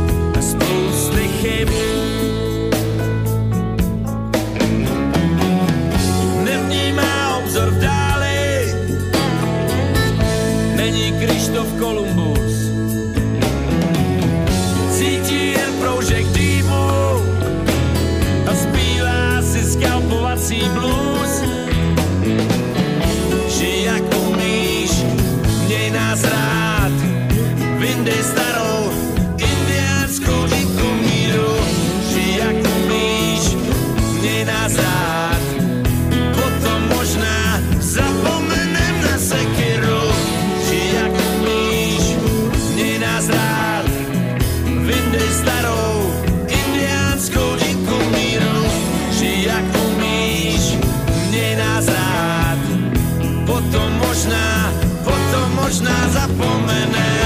potom 53.46 53.88
možná, 54.02 54.74
potom 55.06 55.46
možná 55.54 55.96
zapomenem. 56.10 57.25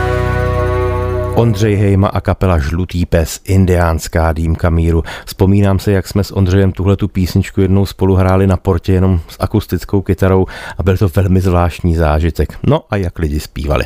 Ondřej 1.41 1.75
Hejma 1.75 2.07
a 2.07 2.21
kapela 2.21 2.57
Žlutý 2.57 3.05
pes, 3.05 3.39
indiánská 3.45 4.33
dýmka 4.33 4.69
míru. 4.69 5.03
Vzpomínám 5.25 5.79
se, 5.79 5.91
jak 5.91 6.07
jsme 6.07 6.23
s 6.23 6.35
Ondřejem 6.35 6.71
tuhle 6.71 6.95
tu 6.95 7.07
písničku 7.07 7.61
jednou 7.61 7.85
spolu 7.85 8.15
hráli 8.15 8.47
na 8.47 8.57
portě 8.57 8.93
jenom 8.93 9.19
s 9.27 9.37
akustickou 9.39 10.01
kytarou 10.01 10.45
a 10.77 10.83
byl 10.83 10.97
to 10.97 11.07
velmi 11.15 11.41
zvláštní 11.41 11.95
zážitek. 11.95 12.57
No 12.63 12.83
a 12.89 12.95
jak 12.95 13.19
lidi 13.19 13.39
zpívali. 13.39 13.85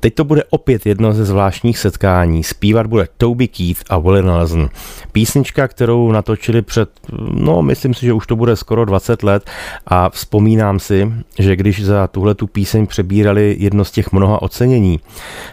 Teď 0.00 0.14
to 0.14 0.24
bude 0.24 0.44
opět 0.50 0.86
jedno 0.86 1.12
ze 1.12 1.24
zvláštních 1.24 1.78
setkání. 1.78 2.44
Zpívat 2.44 2.86
bude 2.86 3.08
Toby 3.16 3.48
Keith 3.48 3.82
a 3.90 3.98
Willie 3.98 4.22
Nelson. 4.22 4.68
Písnička, 5.12 5.68
kterou 5.68 6.12
natočili 6.12 6.62
před, 6.62 6.90
no 7.30 7.62
myslím 7.62 7.94
si, 7.94 8.06
že 8.06 8.12
už 8.12 8.26
to 8.26 8.36
bude 8.36 8.56
skoro 8.56 8.84
20 8.84 9.22
let 9.22 9.50
a 9.86 10.10
vzpomínám 10.10 10.78
si, 10.78 11.12
že 11.38 11.56
když 11.56 11.84
za 11.84 12.06
tuhle 12.06 12.34
tu 12.34 12.46
píseň 12.46 12.86
přebírali 12.86 13.56
jedno 13.58 13.84
z 13.84 13.90
těch 13.90 14.12
mnoha 14.12 14.42
ocenění, 14.42 15.00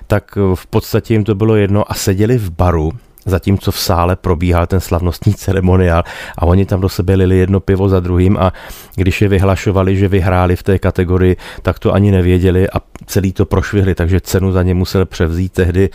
tak 0.07 0.37
v 0.55 0.67
podstatě 0.67 1.13
jim 1.13 1.23
to 1.23 1.32
bylo 1.35 1.55
jedno 1.55 1.91
a 1.91 1.93
seděli 1.93 2.37
v 2.37 2.49
baru, 2.49 2.91
zatímco 3.25 3.71
v 3.71 3.79
sále 3.79 4.15
probíhal 4.15 4.67
ten 4.67 4.79
slavnostní 4.79 5.33
ceremoniál 5.43 6.03
a 6.37 6.45
oni 6.45 6.65
tam 6.65 6.81
do 6.81 6.89
sebe 6.89 7.15
lili 7.15 7.37
jedno 7.37 7.59
pivo 7.59 7.89
za 7.89 7.99
druhým 7.99 8.37
a 8.37 8.53
když 8.95 9.21
je 9.21 9.27
vyhlašovali, 9.27 9.95
že 9.95 10.07
vyhráli 10.07 10.55
v 10.55 10.63
té 10.63 10.79
kategorii, 10.79 11.37
tak 11.61 11.79
to 11.79 11.93
ani 11.93 12.11
nevěděli 12.11 12.69
a 12.69 12.81
celý 13.05 13.33
to 13.33 13.45
prošvihli, 13.45 13.95
takže 13.95 14.21
cenu 14.21 14.51
za 14.51 14.63
ně 14.63 14.73
musel 14.73 15.05
převzít 15.05 15.53
tehdy 15.53 15.89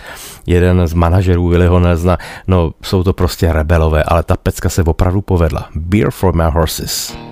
jeden 0.46 0.86
z 0.86 0.94
manažerů 0.94 1.48
Willyho 1.48 1.80
Nelsona. 1.80 2.18
No, 2.46 2.72
jsou 2.82 3.02
to 3.02 3.12
prostě 3.12 3.52
rebelové, 3.52 4.02
ale 4.02 4.22
ta 4.22 4.36
pecka 4.36 4.68
se 4.68 4.82
opravdu 4.82 5.20
povedla. 5.20 5.68
Beer 5.74 6.10
for 6.10 6.34
my 6.34 6.44
horses. 6.46 7.27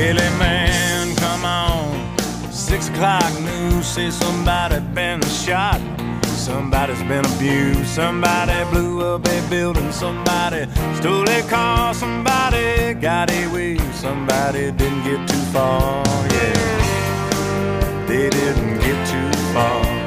Billy 0.00 0.30
man, 0.38 1.14
come 1.16 1.44
on. 1.44 2.18
Six 2.50 2.88
o'clock 2.88 3.30
news 3.42 3.86
says 3.86 4.16
somebody 4.16 4.80
been 4.94 5.20
shot. 5.28 5.78
Somebody's 6.24 7.02
been 7.02 7.26
abused. 7.36 7.86
Somebody 7.86 8.64
blew 8.70 9.02
up 9.02 9.28
a 9.28 9.50
building. 9.50 9.92
Somebody 9.92 10.64
stole 10.94 11.28
a 11.28 11.42
car. 11.50 11.92
Somebody 11.92 12.94
got 12.94 13.30
away. 13.30 13.76
Somebody 13.92 14.72
didn't 14.72 15.04
get 15.04 15.28
too 15.28 15.44
far. 15.52 16.02
Yeah, 16.32 18.06
they 18.06 18.30
didn't 18.30 18.78
get 18.80 18.98
too 19.06 19.30
far. 19.52 19.99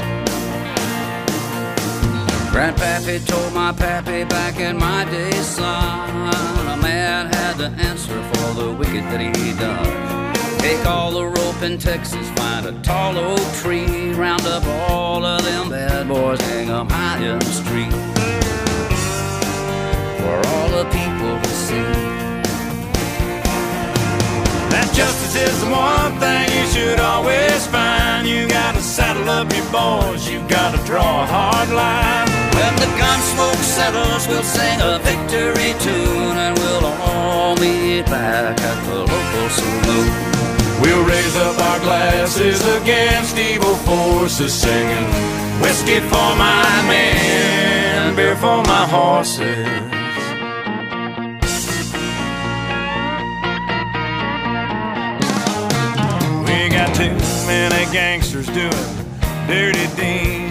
Grandpappy 2.53 3.25
told 3.25 3.51
my 3.51 3.71
pappy 3.71 4.25
back 4.25 4.59
in 4.59 4.77
my 4.77 5.05
day, 5.05 5.31
son, 5.31 6.29
a 6.67 6.77
man 6.83 7.25
had 7.33 7.57
to 7.57 7.65
answer 7.83 8.21
for 8.31 8.53
the 8.53 8.71
wicked 8.71 9.03
that 9.05 9.19
he 9.19 9.53
done. 9.57 10.59
Take 10.59 10.85
all 10.85 11.11
the 11.11 11.25
rope 11.25 11.63
in 11.63 11.79
Texas, 11.79 12.29
find 12.35 12.67
a 12.67 12.73
tall 12.83 13.17
oak 13.17 13.41
tree, 13.55 14.13
round 14.13 14.45
up 14.45 14.63
all 14.87 15.25
of 15.25 15.43
them 15.43 15.71
bad 15.71 16.07
boys, 16.07 16.39
hang 16.41 16.69
'em 16.69 16.87
high 16.89 17.17
in 17.25 17.39
the 17.39 17.53
street. 17.61 17.91
For 20.19 20.35
all 20.53 20.69
the 20.77 20.85
people 20.99 21.33
to 21.41 21.53
see. 21.65 21.91
That 24.69 24.89
justice 24.93 25.35
is 25.47 25.59
the 25.59 25.71
one 25.71 26.19
thing 26.19 26.45
you 26.57 26.67
should 26.67 26.99
always 26.99 27.65
find. 27.65 28.27
You 28.27 28.47
gotta 28.47 28.83
saddle 28.83 29.27
up 29.27 29.51
your 29.51 29.65
boys, 29.71 30.29
you 30.29 30.39
gotta 30.47 30.77
draw 30.85 31.23
a 31.23 31.25
hard 31.25 31.69
line. 31.71 32.32
When 32.63 32.75
the 32.77 32.97
gun 32.97 33.19
smoke 33.19 33.63
settles, 33.77 34.25
we'll 34.25 34.41
sing 34.41 34.79
a 34.79 34.97
victory 34.99 35.75
tune 35.83 36.37
and 36.45 36.57
we'll 36.57 36.85
all 36.85 37.57
meet 37.57 38.05
back 38.05 38.57
at 38.57 38.79
the 38.87 38.99
local 38.99 39.49
saloon. 39.49 40.07
We'll 40.81 41.03
raise 41.03 41.35
up 41.35 41.59
our 41.59 41.79
glasses 41.81 42.65
against 42.77 43.37
evil 43.37 43.75
forces, 43.87 44.53
singing 44.53 45.09
whiskey 45.61 45.99
for 45.99 46.29
my 46.39 46.63
men, 46.87 48.15
beer 48.15 48.37
for 48.37 48.63
my 48.63 48.85
horses. 48.87 49.67
We 56.47 56.69
got 56.69 56.95
too 56.95 57.17
many 57.45 57.91
gangsters 57.91 58.47
doing 58.47 58.87
dirty 59.47 59.87
deeds. 59.97 60.42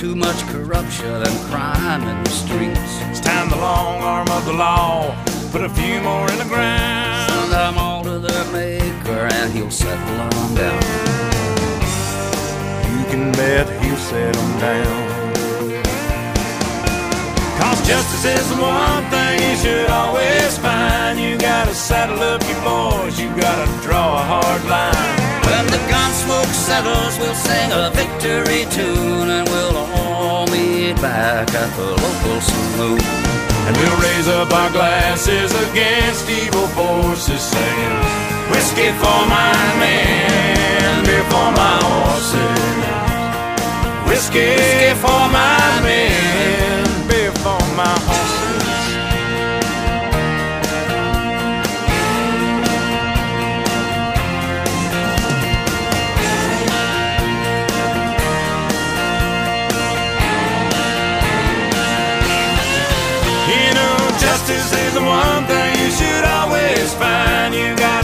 Too 0.00 0.16
much 0.16 0.40
corruption 0.46 1.12
and 1.12 1.38
crime 1.50 2.02
in 2.08 2.24
the 2.24 2.30
streets. 2.30 2.94
It's 3.10 3.20
time 3.20 3.50
the 3.50 3.56
long 3.56 4.00
arm 4.00 4.28
of 4.30 4.46
the 4.46 4.54
law 4.54 5.14
put 5.52 5.60
a 5.60 5.68
few 5.68 6.00
more 6.00 6.26
in 6.32 6.38
the 6.38 6.46
ground. 6.46 7.30
Send 7.30 7.52
them 7.52 7.76
all 7.76 8.02
to 8.04 8.18
their 8.18 8.44
maker 8.50 9.28
and 9.30 9.52
he'll 9.52 9.70
settle 9.70 10.16
them 10.16 10.54
down. 10.54 10.80
You 12.88 13.04
can 13.12 13.30
bet 13.32 13.68
he'll 13.82 13.96
set 13.98 14.32
them 14.32 14.52
down. 14.58 15.20
Cause 17.60 17.86
justice 17.86 18.24
is 18.24 18.48
the 18.56 18.62
one 18.62 19.04
thing 19.12 19.50
you 19.50 19.56
should 19.56 19.90
always 19.90 20.56
find. 20.56 21.20
You 21.20 21.36
gotta 21.36 21.74
saddle 21.74 22.22
up 22.22 22.40
your 22.48 22.62
boys, 22.64 23.20
you 23.20 23.28
gotta 23.36 23.68
draw 23.82 24.16
a 24.16 24.24
hard 24.24 24.64
line. 24.64 25.30
When 25.44 25.66
the 25.66 25.82
gun 25.92 26.10
smoke 26.14 26.54
settles, 26.68 27.18
we'll 27.18 27.34
sing 27.34 27.70
a 27.70 27.90
victory 27.90 28.64
tune 28.70 29.28
and 29.28 29.46
we'll 29.50 29.76
all 29.76 29.89
meet 30.46 30.96
back 31.02 31.48
at 31.54 31.70
the 31.76 31.90
local 31.90 32.40
saloon. 32.40 33.00
And 33.66 33.76
we'll 33.76 34.00
raise 34.00 34.28
up 34.28 34.52
our 34.52 34.70
glasses 34.70 35.52
against 35.70 36.28
evil 36.28 36.66
forces, 36.68 37.40
singing 37.40 37.96
whiskey 38.50 38.90
for 39.02 39.20
my 39.28 39.54
men, 39.78 41.04
beer 41.04 41.24
for 41.32 41.48
my 41.60 41.76
horses. 41.88 42.70
Whiskey 44.08 44.94
for 45.02 45.22
my 45.30 45.80
men, 45.82 47.08
beer 47.08 47.32
for 47.42 47.60
my 47.76 47.86
horses. 47.86 48.09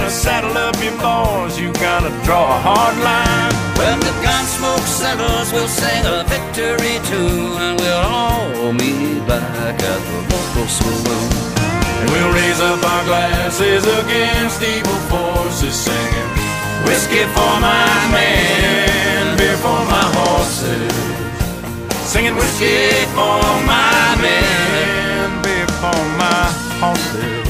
Gotta 0.06 0.18
saddle 0.18 0.56
up 0.56 0.76
your 0.84 0.94
boys, 1.02 1.58
you 1.58 1.72
gotta 1.82 2.14
draw 2.22 2.46
a 2.46 2.60
hard 2.62 2.96
line. 3.02 3.50
When 3.74 3.98
the 3.98 4.14
gun 4.22 4.44
smoke 4.46 4.86
settles, 4.86 5.52
we'll 5.52 5.66
sing 5.66 6.06
a 6.06 6.22
victory 6.30 7.02
tune 7.10 7.58
and 7.58 7.74
we'll 7.80 8.06
all 8.06 8.72
meet 8.72 9.26
back 9.26 9.74
at 9.82 10.00
the 10.06 10.18
local 10.30 10.68
saloon. 10.70 11.26
And 11.98 12.10
we'll 12.14 12.32
raise 12.38 12.60
up 12.60 12.78
our 12.86 13.04
glasses 13.10 13.82
against 13.82 14.62
evil 14.62 14.94
forces, 15.10 15.74
singing 15.74 16.30
whiskey 16.86 17.26
for 17.34 17.54
my 17.58 17.90
men, 18.14 19.36
beer 19.36 19.56
for 19.58 19.80
my 19.90 20.06
horses. 20.22 20.94
Singing 22.06 22.36
whiskey 22.36 23.10
for 23.10 23.42
my 23.66 24.14
men, 24.22 25.42
beer 25.42 25.66
for 25.82 25.98
my 26.14 26.46
horses. 26.78 27.45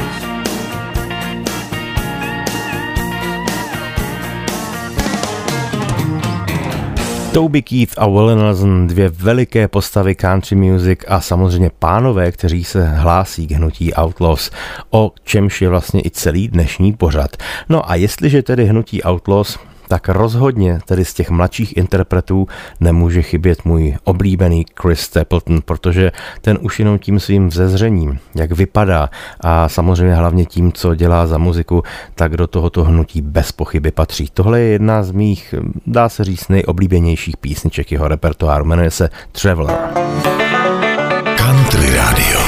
Toby 7.36 7.62
Keith 7.62 7.94
a 7.98 8.06
Will 8.06 8.36
Nelson, 8.36 8.86
dvě 8.86 9.08
veliké 9.08 9.68
postavy 9.68 10.14
country 10.14 10.56
music 10.56 11.00
a 11.08 11.20
samozřejmě 11.20 11.70
pánové, 11.78 12.32
kteří 12.32 12.64
se 12.64 12.86
hlásí 12.86 13.46
k 13.46 13.50
hnutí 13.50 13.94
Outlaws, 13.94 14.50
o 14.90 15.12
čemž 15.24 15.62
je 15.62 15.68
vlastně 15.68 16.00
i 16.04 16.10
celý 16.10 16.48
dnešní 16.48 16.92
pořad. 16.92 17.36
No 17.68 17.90
a 17.90 17.94
jestliže 17.94 18.42
tedy 18.42 18.66
hnutí 18.66 19.02
Outlaws 19.02 19.58
tak 19.88 20.08
rozhodně 20.08 20.78
tedy 20.84 21.04
z 21.04 21.14
těch 21.14 21.30
mladších 21.30 21.76
interpretů 21.76 22.46
nemůže 22.80 23.22
chybět 23.22 23.64
můj 23.64 23.96
oblíbený 24.04 24.66
Chris 24.80 25.00
Stapleton, 25.00 25.60
protože 25.64 26.12
ten 26.40 26.58
už 26.60 26.78
jenom 26.78 26.98
tím 26.98 27.20
svým 27.20 27.48
vzezřením, 27.48 28.18
jak 28.34 28.52
vypadá 28.52 29.10
a 29.40 29.68
samozřejmě 29.68 30.14
hlavně 30.14 30.46
tím, 30.46 30.72
co 30.72 30.94
dělá 30.94 31.26
za 31.26 31.38
muziku, 31.38 31.82
tak 32.14 32.36
do 32.36 32.46
tohoto 32.46 32.84
hnutí 32.84 33.22
bez 33.22 33.52
pochyby 33.52 33.90
patří. 33.90 34.28
Tohle 34.34 34.60
je 34.60 34.68
jedna 34.68 35.02
z 35.02 35.10
mých, 35.10 35.54
dá 35.86 36.08
se 36.08 36.24
říct, 36.24 36.48
nejoblíbenějších 36.48 37.36
písniček 37.36 37.92
jeho 37.92 38.08
repertoáru, 38.08 38.64
jmenuje 38.64 38.90
se 38.90 39.10
Traveler. 39.32 39.76
Country 41.36 41.96
Radio. 41.96 42.45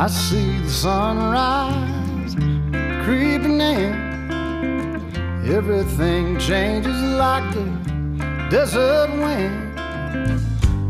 I 0.00 0.06
see 0.06 0.60
the 0.60 0.70
sunrise 0.70 2.34
creeping 3.04 3.60
in. 3.60 3.92
Everything 5.44 6.38
changes 6.38 7.02
like 7.02 7.52
the 7.52 7.64
desert 8.48 9.10
wind. 9.10 9.76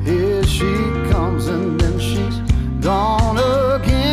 Here 0.07 0.45
she 0.45 0.75
comes 1.11 1.47
and 1.47 1.81
then 1.81 1.99
she's 1.99 2.39
gone 2.83 3.39
again. 3.81 4.08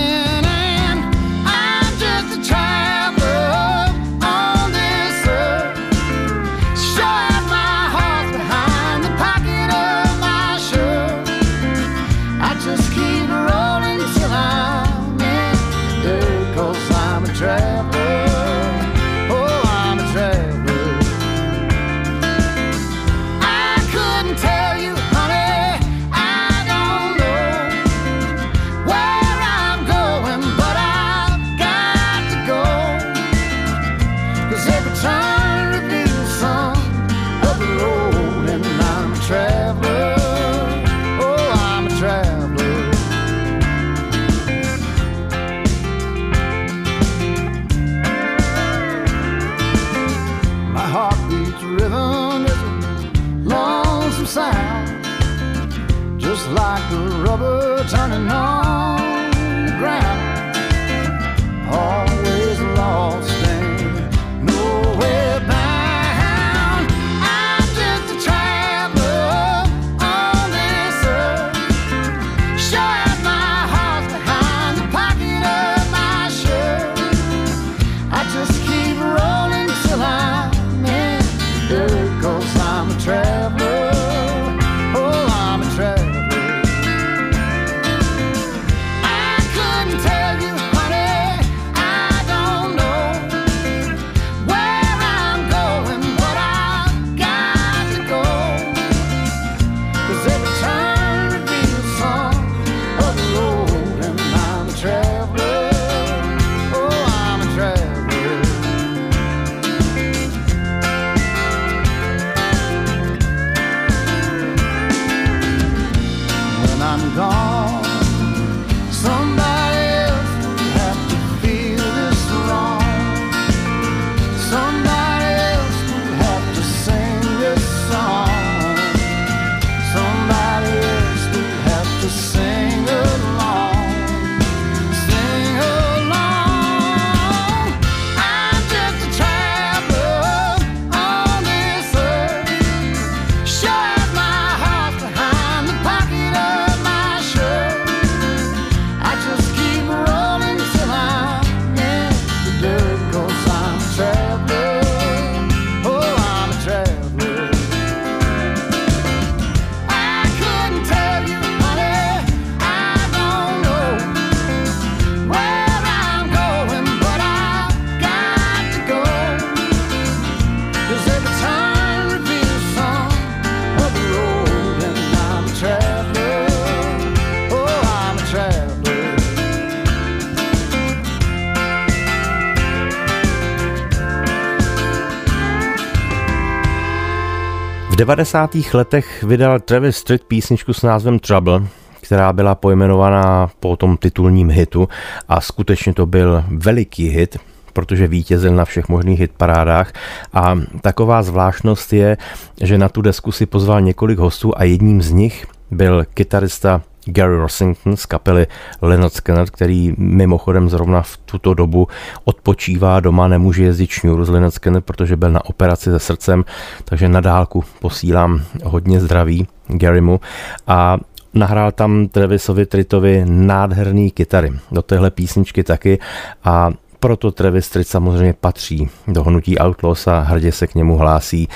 90. 188.06 188.56
letech 188.74 189.24
vydal 189.24 189.60
Travis 189.60 190.04
Tritt 190.04 190.24
písničku 190.24 190.74
s 190.74 190.82
názvem 190.82 191.20
Trouble, 191.20 191.68
která 192.02 192.34
byla 192.34 192.56
pojmenovaná 192.56 193.50
po 193.60 193.76
tom 193.76 193.98
titulním 193.98 194.50
hitu 194.50 194.90
a 195.28 195.42
skutečně 195.42 195.94
to 195.94 196.06
byl 196.06 196.44
veliký 196.48 197.10
hit, 197.10 197.38
protože 197.74 198.08
vítězil 198.08 198.56
na 198.56 198.66
všech 198.66 198.90
možných 198.90 199.20
hitparádách 199.20 199.94
a 200.34 200.56
taková 200.82 201.24
zvláštnost 201.24 201.94
je, 201.94 202.18
že 202.62 202.78
na 202.78 202.90
tu 202.90 203.02
desku 203.02 203.32
si 203.32 203.46
pozval 203.46 203.82
několik 203.82 204.20
hostů 204.20 204.58
a 204.58 204.64
jedním 204.64 205.02
z 205.02 205.12
nich 205.12 205.48
byl 205.72 206.06
kytarista 206.14 206.82
Gary 207.06 207.38
Rossington 207.38 207.98
z 207.98 208.06
kapely 208.06 208.48
Leonard 208.82 209.14
Skinner, 209.14 209.50
který 209.50 209.94
mimochodem 209.98 210.70
zrovna 210.70 211.02
v 211.02 211.18
tuto 211.18 211.54
dobu 211.54 211.88
odpočívá 212.24 213.00
doma, 213.00 213.28
nemůže 213.28 213.64
jezdit 213.64 213.90
šňůru 213.90 214.26
z 214.26 214.30
Leonard 214.30 214.54
Skinner, 214.54 214.82
protože 214.82 215.16
byl 215.16 215.32
na 215.32 215.46
operaci 215.46 215.92
se 215.92 216.00
srdcem, 216.00 216.46
takže 216.86 217.10
na 217.10 217.22
dálku 217.22 217.64
posílám 217.80 218.42
hodně 218.64 219.00
zdraví 219.00 219.48
Garymu. 219.68 220.20
A 220.68 220.98
nahrál 221.34 221.72
tam 221.72 222.08
Travisovi 222.08 222.66
Tritovi 222.66 223.24
nádherný 223.26 224.12
kytary. 224.12 224.54
Do 224.72 224.82
téhle 224.82 225.12
písničky 225.12 225.64
taky. 225.64 226.00
A 226.44 226.72
proto 227.06 227.32
Travis 227.32 227.70
Tritt 227.70 227.88
samozřejmě 227.88 228.34
patří 228.34 228.90
do 229.08 229.24
hnutí 229.24 229.58
Outlaws 229.60 230.08
a 230.08 230.20
hrdě 230.20 230.52
se 230.52 230.68
k 230.68 230.76
němu 230.76 230.98
hlásí. 230.98 231.48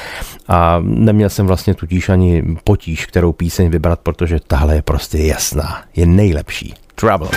A 0.47 0.79
neměl 0.83 1.29
jsem 1.29 1.47
vlastně 1.47 1.73
tudíž 1.73 2.09
ani 2.09 2.43
potíž, 2.63 3.05
kterou 3.05 3.33
píseň 3.33 3.69
vybrat, 3.69 3.99
protože 3.99 4.39
tahle 4.47 4.75
je 4.75 4.81
prostě 4.81 5.17
jasná. 5.17 5.83
Je 5.95 6.05
nejlepší. 6.05 6.73
Trouble. 6.95 7.29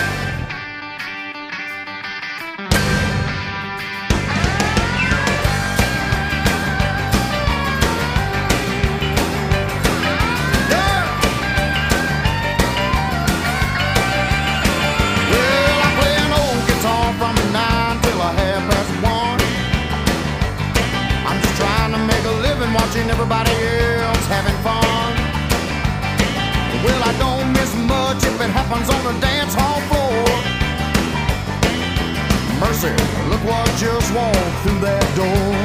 Happens 28.73 28.89
on 28.89 29.13
the 29.13 29.19
dance 29.19 29.53
hall 29.55 29.79
floor. 29.89 30.23
Mercy, 32.59 32.89
look 33.29 33.43
what 33.45 33.67
just 33.77 34.13
walked 34.13 34.63
through 34.63 34.79
that 34.79 35.15
door. 35.15 35.62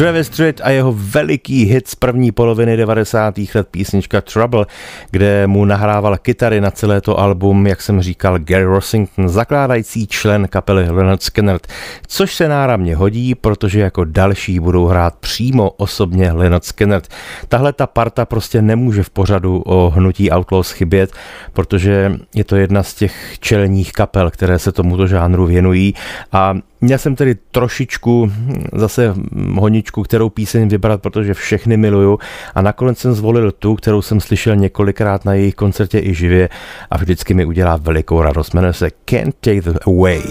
Travis 0.00 0.28
Tritt 0.28 0.60
a 0.64 0.70
jeho 0.70 0.94
veliký 0.96 1.64
hit 1.64 1.88
z 1.88 1.94
první 1.94 2.32
poloviny 2.32 2.76
90. 2.76 3.34
let 3.54 3.68
písnička 3.70 4.20
Trouble, 4.20 4.66
kde 5.10 5.46
mu 5.46 5.64
nahrával 5.64 6.18
kytary 6.18 6.60
na 6.60 6.70
celé 6.70 7.00
to 7.00 7.20
album, 7.20 7.66
jak 7.66 7.82
jsem 7.82 8.02
říkal, 8.02 8.38
Gary 8.38 8.64
Rossington, 8.64 9.28
zakládající 9.28 10.06
člen 10.06 10.48
kapely 10.48 10.90
Leonard 10.90 11.22
Skinner, 11.22 11.58
což 12.06 12.34
se 12.34 12.48
náramně 12.48 12.96
hodí, 12.96 13.34
protože 13.34 13.80
jako 13.80 14.04
další 14.04 14.60
budou 14.60 14.86
hrát 14.86 15.14
přímo 15.16 15.70
osobně 15.70 16.32
Leonard 16.32 16.64
Skinner. 16.64 17.02
Tahle 17.48 17.72
ta 17.72 17.86
parta 17.86 18.24
prostě 18.24 18.62
nemůže 18.62 19.02
v 19.02 19.10
pořadu 19.10 19.62
o 19.66 19.90
hnutí 19.90 20.30
Outlaws 20.30 20.70
chybět, 20.70 21.12
protože 21.52 22.12
je 22.34 22.44
to 22.44 22.56
jedna 22.56 22.82
z 22.82 22.94
těch 22.94 23.38
čelních 23.38 23.92
kapel, 23.92 24.30
které 24.30 24.58
se 24.58 24.72
tomuto 24.72 25.06
žánru 25.06 25.46
věnují 25.46 25.94
a 26.32 26.54
Měl 26.82 26.98
jsem 26.98 27.16
tedy 27.16 27.34
trošičku 27.50 28.32
zase 28.72 29.14
honičku, 29.54 29.89
kterou 29.90 30.28
píseň 30.28 30.68
vybrat, 30.68 31.02
protože 31.02 31.34
všechny 31.34 31.76
miluju 31.76 32.18
a 32.54 32.62
nakonec 32.62 32.98
jsem 32.98 33.12
zvolil 33.14 33.52
tu, 33.52 33.74
kterou 33.74 34.02
jsem 34.02 34.20
slyšel 34.20 34.56
několikrát 34.56 35.24
na 35.24 35.34
jejich 35.34 35.54
koncertě 35.54 35.98
i 35.98 36.14
živě 36.14 36.48
a 36.90 36.98
vždycky 36.98 37.34
mi 37.34 37.44
udělá 37.44 37.76
velikou 37.76 38.22
radost. 38.22 38.54
Jmenuje 38.54 38.72
se 38.72 38.90
Can't 39.04 39.34
Take 39.40 39.56
It 39.56 39.86
Away. 39.86 40.22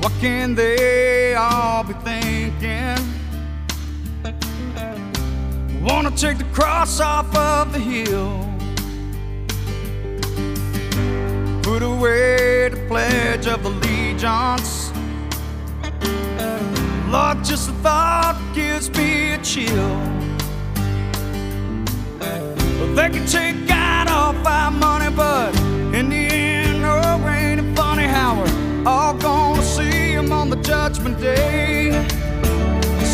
What 0.00 0.12
can 0.20 0.54
they 0.54 1.34
all 1.36 1.84
be 1.84 1.94
thinking? 1.94 3.14
Wanna 5.80 6.10
take 6.10 6.38
the 6.38 6.44
cross 6.52 7.00
off 7.00 7.34
of 7.36 7.72
the 7.72 7.78
hill. 7.78 8.44
Put 11.62 11.82
away 11.82 12.70
the 12.70 12.76
pledge 12.88 13.46
of 13.46 13.64
allegiance. 13.64 14.93
Lord, 17.14 17.44
just 17.44 17.68
the 17.68 17.74
thought 17.74 18.36
gives 18.56 18.90
me 18.90 19.34
a 19.34 19.38
chill. 19.38 19.88
Well, 22.18 22.92
they 22.96 23.08
can 23.08 23.24
take 23.24 23.68
God 23.68 24.08
off 24.08 24.44
our 24.44 24.72
money, 24.72 25.14
but 25.14 25.54
in 25.94 26.08
the 26.08 26.16
end, 26.16 26.82
oh, 26.84 27.28
ain't 27.28 27.60
it 27.60 27.76
funny 27.76 28.02
how 28.02 28.34
we're 28.40 28.88
all 28.90 29.14
gonna 29.14 29.62
see 29.62 30.10
Him 30.14 30.32
on 30.32 30.50
the 30.50 30.56
judgment 30.56 31.20
day? 31.20 31.92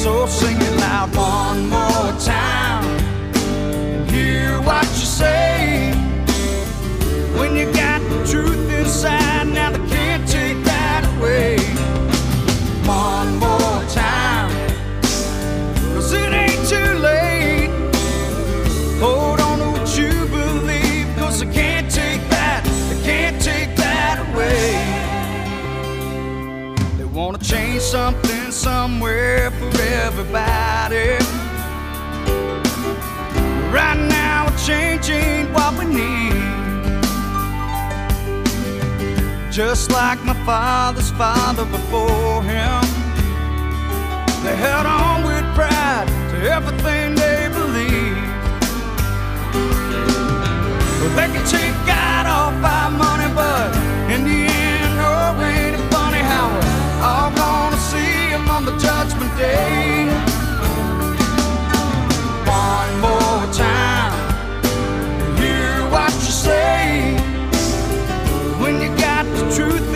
So 0.03 0.25
sing 0.25 0.57
it 0.59 0.77
loud 0.81 1.15
one 1.15 1.69
more 1.69 2.11
time 2.21 2.87
and 2.87 4.11
hear 4.11 4.63
what 4.63 4.87
you 4.99 5.09
say. 5.21 5.93
When 7.39 7.55
you 7.55 7.71
got 7.75 8.01
the 8.09 8.27
truth 8.27 8.71
inside, 8.71 9.49
now 9.49 9.71
they 9.73 9.80
something 27.91 28.53
somewhere 28.53 29.51
for 29.51 29.69
everybody. 29.83 31.11
Right 33.75 33.99
now, 33.99 34.47
we're 34.47 34.59
changing 34.59 35.53
what 35.53 35.77
we 35.77 35.87
need. 35.87 36.31
Just 39.51 39.91
like 39.91 40.23
my 40.23 40.39
father's 40.47 41.11
father 41.11 41.65
before 41.65 42.45
him. 42.45 42.81
They 44.45 44.55
held 44.55 44.87
on 44.87 45.25
with 45.25 45.45
pride 45.57 46.07
to 46.31 46.37
everything 46.49 47.17
they 47.17 47.49
believed. 47.53 48.31
Well, 51.01 51.13
they 51.19 51.29
can 51.35 51.45
take 51.59 51.75
God 51.91 52.27
off 52.39 52.55
our 52.63 52.91
money, 52.93 53.35
but 53.35 53.75
in 54.15 54.23
the 54.23 54.47
end, 54.47 54.95
oh, 55.01 55.43
ain't 55.43 55.70
on 58.61 58.67
the 58.67 58.79
judgment 58.79 59.37
day? 59.39 60.07
One 62.47 63.01
more 63.01 63.53
time, 63.53 64.13
hear 65.39 65.89
what 65.91 66.13
you 66.13 66.33
say. 66.47 67.17
When 68.61 68.83
you 68.83 68.89
got 68.99 69.25
the 69.37 69.45
truth 69.57 69.90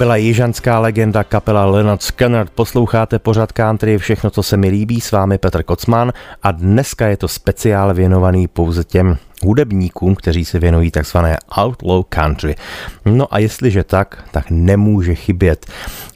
byla 0.00 0.16
jižanská 0.16 0.78
legenda 0.78 1.24
kapela 1.24 1.64
Leonard 1.64 2.02
Skinner. 2.02 2.46
Posloucháte 2.54 3.18
pořad 3.18 3.52
country, 3.52 3.98
všechno, 3.98 4.30
co 4.30 4.42
se 4.42 4.56
mi 4.56 4.68
líbí, 4.68 5.00
s 5.00 5.12
vámi 5.12 5.38
Petr 5.38 5.62
Kocman 5.62 6.12
a 6.42 6.52
dneska 6.52 7.06
je 7.06 7.16
to 7.16 7.28
speciál 7.28 7.94
věnovaný 7.94 8.48
pouze 8.48 8.84
těm 8.84 9.16
hudebníkům, 9.44 10.14
kteří 10.14 10.44
se 10.44 10.58
věnují 10.58 10.90
takzvané 10.90 11.38
outlaw 11.64 12.02
country. 12.08 12.54
No 13.04 13.34
a 13.34 13.38
jestliže 13.38 13.84
tak, 13.84 14.24
tak 14.30 14.46
nemůže 14.50 15.14
chybět 15.14 15.66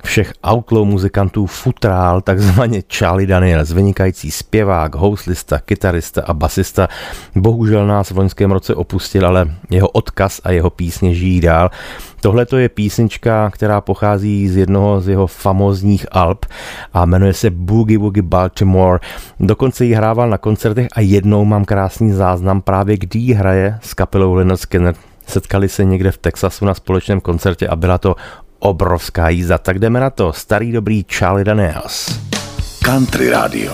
všech 0.05 0.33
outlaw 0.53 0.85
muzikantů 0.85 1.47
futrál, 1.47 2.21
takzvaně 2.21 2.83
Charlie 2.99 3.27
Daniels, 3.27 3.73
vynikající 3.73 4.31
zpěvák, 4.31 4.95
houslista, 4.95 5.59
kytarista 5.59 6.23
a 6.27 6.35
basista. 6.35 6.89
Bohužel 7.37 7.87
nás 7.87 8.11
v 8.11 8.19
loňském 8.19 8.53
roce 8.53 8.75
opustil, 8.75 9.27
ale 9.27 9.47
jeho 9.71 9.89
odkaz 9.89 10.41
a 10.45 10.51
jeho 10.51 10.71
písně 10.71 11.15
žijí 11.15 11.41
dál. 11.41 11.71
Tohle 12.25 12.47
to 12.47 12.57
je 12.59 12.69
písnička, 12.69 13.51
která 13.51 13.81
pochází 13.81 14.49
z 14.49 14.57
jednoho 14.57 15.01
z 15.01 15.09
jeho 15.09 15.27
famózních 15.27 16.07
alb 16.11 16.47
a 16.93 17.05
jmenuje 17.05 17.33
se 17.33 17.51
Boogie 17.51 17.99
Woogie 17.99 18.23
Baltimore. 18.23 18.99
Dokonce 19.41 19.85
ji 19.85 19.95
hrával 19.95 20.31
na 20.31 20.39
koncertech 20.39 20.89
a 20.93 21.01
jednou 21.01 21.45
mám 21.45 21.65
krásný 21.65 22.13
záznam 22.13 22.63
právě 22.63 22.97
kdy 22.97 23.19
ji 23.19 23.35
hraje 23.35 23.79
s 23.83 23.95
kapelou 23.95 24.35
Leonard 24.35 24.61
Skinner. 24.61 24.95
Setkali 25.27 25.69
se 25.69 25.85
někde 25.85 26.11
v 26.11 26.19
Texasu 26.19 26.65
na 26.65 26.75
společném 26.75 27.21
koncertě 27.21 27.69
a 27.69 27.77
byla 27.77 27.99
to 27.99 28.17
obrovská 28.59 29.29
jízda. 29.29 29.59
Tak 29.59 29.79
jdeme 29.79 30.01
na 30.01 30.11
to. 30.11 30.33
Starý 30.33 30.73
dobrý 30.73 31.05
Charlie 31.19 31.45
Daniels. 31.45 32.21
Country 32.85 33.31
Radio. 33.31 33.73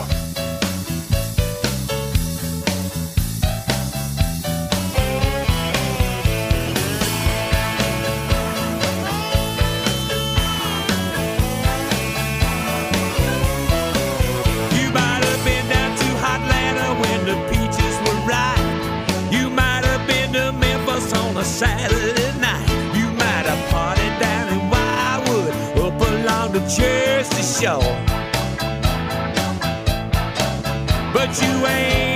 Show. 27.61 27.81
But 31.12 31.43
you 31.43 31.66
ain't 31.66 32.10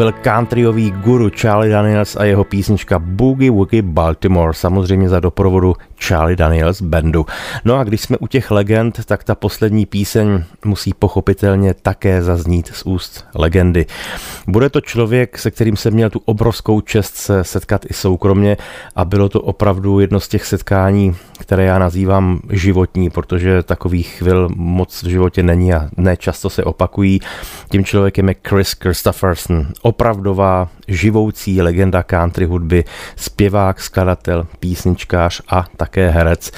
byl 0.00 0.12
countryový 0.24 0.90
guru 0.90 1.30
Charlie 1.40 1.72
Daniels 1.72 2.16
a 2.16 2.24
jeho 2.24 2.44
písnička 2.44 2.98
Boogie 2.98 3.50
Woogie 3.50 3.82
Baltimore, 3.82 4.54
samozřejmě 4.54 5.08
za 5.08 5.20
doprovodu 5.20 5.74
Charlie 6.04 6.36
Daniels 6.36 6.82
bandu. 6.82 7.26
No 7.64 7.76
a 7.76 7.84
když 7.84 8.00
jsme 8.00 8.18
u 8.18 8.26
těch 8.26 8.50
legend, 8.50 9.04
tak 9.04 9.24
ta 9.24 9.34
poslední 9.34 9.86
píseň 9.86 10.42
musí 10.64 10.94
pochopitelně 10.94 11.74
také 11.74 12.22
zaznít 12.22 12.70
z 12.74 12.82
úst 12.82 13.24
legendy. 13.34 13.86
Bude 14.46 14.70
to 14.70 14.80
člověk, 14.80 15.38
se 15.38 15.50
kterým 15.50 15.76
jsem 15.76 15.94
měl 15.94 16.10
tu 16.10 16.22
obrovskou 16.24 16.80
čest 16.80 17.16
se 17.16 17.44
setkat 17.44 17.86
i 17.90 17.94
soukromně 17.94 18.56
a 18.96 19.04
bylo 19.04 19.28
to 19.28 19.40
opravdu 19.40 20.00
jedno 20.00 20.20
z 20.20 20.28
těch 20.28 20.46
setkání, 20.46 21.16
které 21.40 21.64
já 21.64 21.78
nazývám 21.78 22.40
životní, 22.50 23.10
protože 23.10 23.62
takových 23.62 24.08
chvil 24.08 24.48
moc 24.56 25.02
v 25.02 25.06
životě 25.06 25.42
není 25.42 25.74
a 25.74 25.88
ne 25.96 26.16
často 26.16 26.50
se 26.50 26.64
opakují. 26.64 27.20
Tím 27.70 27.84
člověkem 27.84 28.28
je 28.28 28.34
Chris 28.48 28.72
Christopherson, 28.72 29.66
opravdová 29.90 30.68
živoucí 30.88 31.62
legenda 31.62 32.02
country 32.02 32.46
hudby, 32.46 32.84
zpěvák, 33.16 33.80
skladatel, 33.80 34.46
písničkář 34.60 35.42
a 35.48 35.64
také 35.76 36.10
herec. 36.10 36.50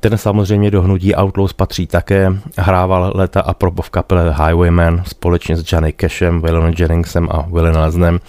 Ten 0.00 0.18
samozřejmě 0.18 0.70
do 0.70 0.82
hnutí 0.82 1.14
Outlaws 1.14 1.52
patří 1.52 1.86
také, 1.86 2.32
hrával 2.58 3.12
léta 3.14 3.40
a 3.40 3.54
probo 3.54 3.82
v 3.82 3.90
kapele 3.90 4.34
Highwayman 4.46 5.02
společně 5.06 5.56
s 5.56 5.72
Johnny 5.72 5.94
Cashem, 6.00 6.42
Willonem 6.42 6.74
Jenningsem 6.78 7.28
a 7.30 7.46
Willie 7.52 7.72
Nelsnem. 7.72 8.20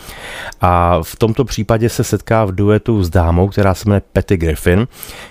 A 0.62 0.99
v 1.04 1.16
tomto 1.16 1.45
případě 1.45 1.89
se 1.89 2.04
setká 2.04 2.45
v 2.45 2.56
duetu 2.56 3.04
s 3.04 3.10
dámou, 3.10 3.47
která 3.47 3.74
se 3.74 3.89
jmenuje 3.89 4.01
Patty 4.14 4.38
Griffin, 4.38 4.88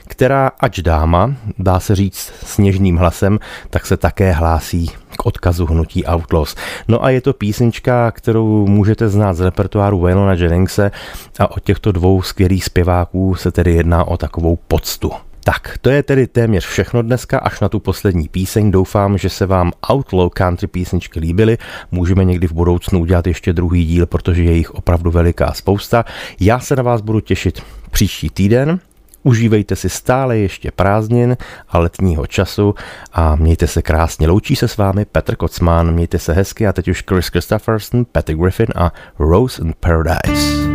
která 0.07 0.51
ač 0.61 0.81
dáma, 0.81 1.35
dá 1.59 1.81
se 1.81 1.95
říct 1.95 2.33
s 2.45 2.59
něžným 2.59 2.97
hlasem, 2.97 3.39
tak 3.71 3.87
se 3.87 3.97
také 3.97 4.33
hlásí 4.33 4.91
k 5.17 5.27
odkazu 5.27 5.67
hnutí 5.67 6.05
Outlaws. 6.07 6.55
No 6.89 7.05
a 7.05 7.11
je 7.11 7.21
to 7.21 7.33
písnička, 7.33 8.11
kterou 8.11 8.67
můžete 8.67 9.09
znát 9.09 9.35
z 9.35 9.41
repertoáru 9.41 10.01
Waylona 10.01 10.33
Jenningse 10.33 10.91
a 11.39 11.51
od 11.51 11.65
těchto 11.65 11.93
dvou 11.93 12.23
skvělých 12.23 12.65
zpěváků 12.65 13.35
se 13.35 13.53
tedy 13.53 13.75
jedná 13.75 14.05
o 14.05 14.17
takovou 14.17 14.59
poctu. 14.69 15.13
Tak, 15.45 15.79
to 15.81 15.91
je 15.91 16.03
tedy 16.03 16.27
téměř 16.27 16.67
všechno 16.67 17.03
dneska, 17.03 17.39
až 17.39 17.61
na 17.61 17.69
tu 17.69 17.81
poslední 17.81 18.29
píseň. 18.29 18.71
Doufám, 18.71 19.19
že 19.19 19.29
se 19.29 19.47
vám 19.47 19.73
Outlaw 19.93 20.29
country 20.29 20.67
písničky 20.67 21.21
líbily. 21.21 21.59
Můžeme 21.91 22.25
někdy 22.25 22.47
v 22.47 22.53
budoucnu 22.53 23.01
udělat 23.01 23.27
ještě 23.27 23.53
druhý 23.53 23.85
díl, 23.85 24.07
protože 24.07 24.43
je 24.43 24.53
jich 24.53 24.71
opravdu 24.71 25.11
veliká 25.11 25.53
spousta. 25.53 26.05
Já 26.41 26.61
se 26.61 26.77
na 26.77 26.83
vás 26.83 27.01
budu 27.01 27.21
těšit 27.21 27.63
příští 27.91 28.31
týden. 28.31 28.81
Užívejte 29.23 29.77
si 29.77 29.89
stále 29.89 30.39
ještě 30.39 30.71
prázdnin 30.71 31.37
a 31.69 31.79
letního 31.79 32.27
času 32.27 32.75
a 33.13 33.37
mějte 33.37 33.67
se 33.67 33.83
krásně. 33.83 34.29
Loučí 34.29 34.57
se 34.57 34.69
s 34.69 34.77
vámi 34.77 35.05
Petr 35.05 35.37
Kocman, 35.37 35.95
mějte 35.95 36.19
se 36.19 36.33
hezky 36.33 36.67
a 36.67 36.73
teď 36.73 36.89
už 36.89 37.05
Chris 37.09 37.29
Christopherson, 37.29 38.05
Patty 38.13 38.35
Griffin 38.35 38.69
a 38.77 38.93
Rose 39.19 39.63
in 39.63 39.75
Paradise. 39.81 40.73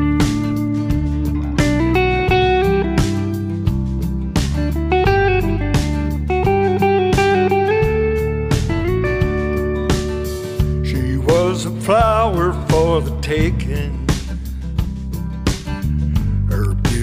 flower 11.87 12.51
for 12.67 12.99
the 12.99 13.15
taking. 13.21 13.96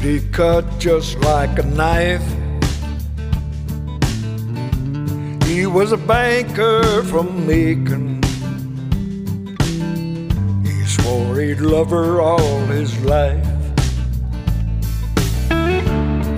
Beauty 0.05 0.29
cut 0.33 0.65
just 0.79 1.19
like 1.21 1.59
a 1.59 1.63
knife. 1.63 2.27
He 5.47 5.65
was 5.67 5.93
a 5.93 5.97
banker 5.97 7.03
from 7.05 7.47
Macon. 7.47 8.23
He 10.63 10.85
swore 10.85 11.41
he'd 11.41 11.61
love 11.61 11.89
her 11.91 12.21
all 12.21 12.59
his 12.67 12.93
life. 13.05 13.47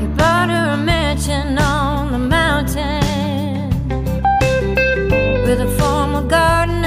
He 0.01 0.07
bought 0.21 0.49
her 0.49 0.69
a 0.75 0.77
mansion 0.77 1.59
on 1.59 2.13
the 2.13 2.19
mountain 2.19 3.69
with 5.45 5.61
a 5.61 5.77
formal 5.77 6.23
garden 6.23 6.86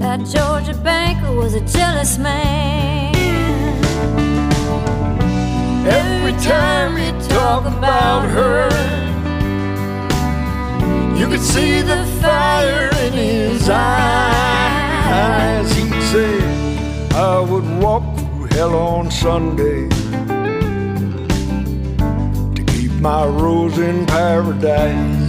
That 0.00 0.26
Georgia 0.26 0.74
banker 0.74 1.32
was 1.32 1.54
a 1.54 1.60
jealous 1.60 2.18
man. 2.18 3.14
Every 5.86 6.32
time 6.42 6.96
he 6.96 7.10
talked 7.28 7.68
about 7.68 8.28
her, 8.28 8.68
you 11.18 11.26
could 11.26 11.40
see 11.40 11.80
the 11.80 12.04
fire 12.20 12.90
in 13.06 13.14
his 13.14 13.70
eyes. 13.70 15.72
He'd 15.72 16.02
say, 16.12 16.38
I 17.14 17.40
would 17.40 17.64
walk 17.82 18.04
through 18.18 18.44
hell 18.56 18.74
on 18.74 19.10
Sunday 19.10 19.88
to 22.56 22.62
keep 22.66 22.92
my 23.00 23.24
rose 23.24 23.78
in 23.78 24.04
paradise. 24.04 25.19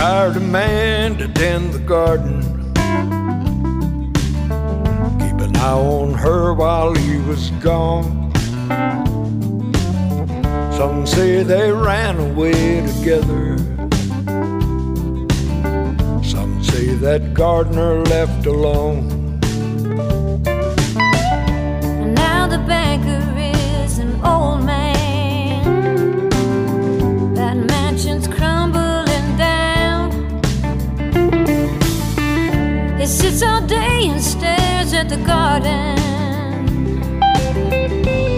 Hired 0.00 0.34
a 0.34 0.40
man 0.40 1.18
to 1.18 1.28
tend 1.28 1.74
the 1.74 1.78
garden, 1.78 2.40
keep 5.20 5.38
an 5.46 5.54
eye 5.56 5.74
on 5.74 6.14
her 6.14 6.54
while 6.54 6.94
he 6.94 7.18
was 7.28 7.50
gone. 7.60 8.32
Some 10.72 11.06
say 11.06 11.42
they 11.42 11.70
ran 11.70 12.18
away 12.18 12.80
together. 12.86 13.58
Some 16.24 16.64
say 16.64 16.94
that 16.94 17.34
gardener 17.34 18.02
left 18.02 18.46
alone. 18.46 19.00
And 22.02 22.14
now 22.14 22.46
the 22.46 22.60
banker 22.60 23.29
and 34.08 34.22
stares 34.22 34.92
at 34.94 35.08
the 35.08 35.16
garden. 35.18 35.94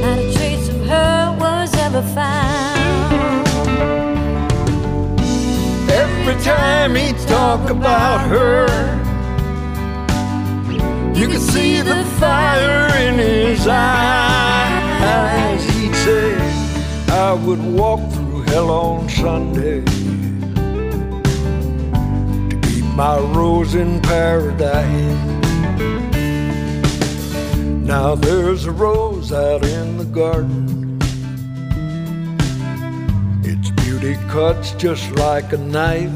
Not 0.01 0.19
a 0.19 0.33
trace 0.35 0.69
of 0.69 0.85
her 0.87 1.37
was 1.39 1.73
ever 1.77 2.03
found. 2.03 3.49
Every 5.91 6.35
time 6.43 6.95
he 6.97 7.13
talk 7.27 7.71
about 7.71 8.27
her, 8.29 8.67
you 11.15 11.29
could 11.29 11.41
see 11.41 11.81
the 11.81 12.05
fire 12.19 12.89
in 12.97 13.19
his 13.19 13.67
eyes. 13.69 15.65
He'd 15.75 15.95
say, 15.95 16.35
I 17.09 17.35
would 17.35 17.63
walk 17.63 18.01
through 18.13 18.43
hell 18.43 18.71
on 18.71 19.09
Sunday 19.09 19.85
to 22.51 22.57
keep 22.63 22.85
my 22.97 23.19
rose 23.19 23.75
in 23.75 24.01
paradise. 24.01 25.32
Now 27.93 28.14
there's 28.14 28.64
a 28.64 28.70
rose 28.70 29.34
out 29.34 29.62
in 29.66 29.99
the 29.99 30.07
garden. 30.07 30.99
Its 33.45 33.68
beauty 33.82 34.14
cuts 34.30 34.70
just 34.72 35.11
like 35.11 35.53
a 35.53 35.59
knife. 35.59 36.11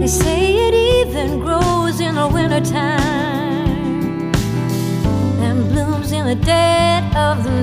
They 0.00 0.08
say 0.08 0.66
it 0.66 0.74
even 0.74 1.38
grows 1.38 2.00
in 2.00 2.16
the 2.16 2.26
wintertime 2.26 2.98
and 5.46 5.68
blooms 5.70 6.10
in 6.10 6.26
the 6.26 6.34
dead 6.44 7.04
of 7.14 7.44
the. 7.44 7.61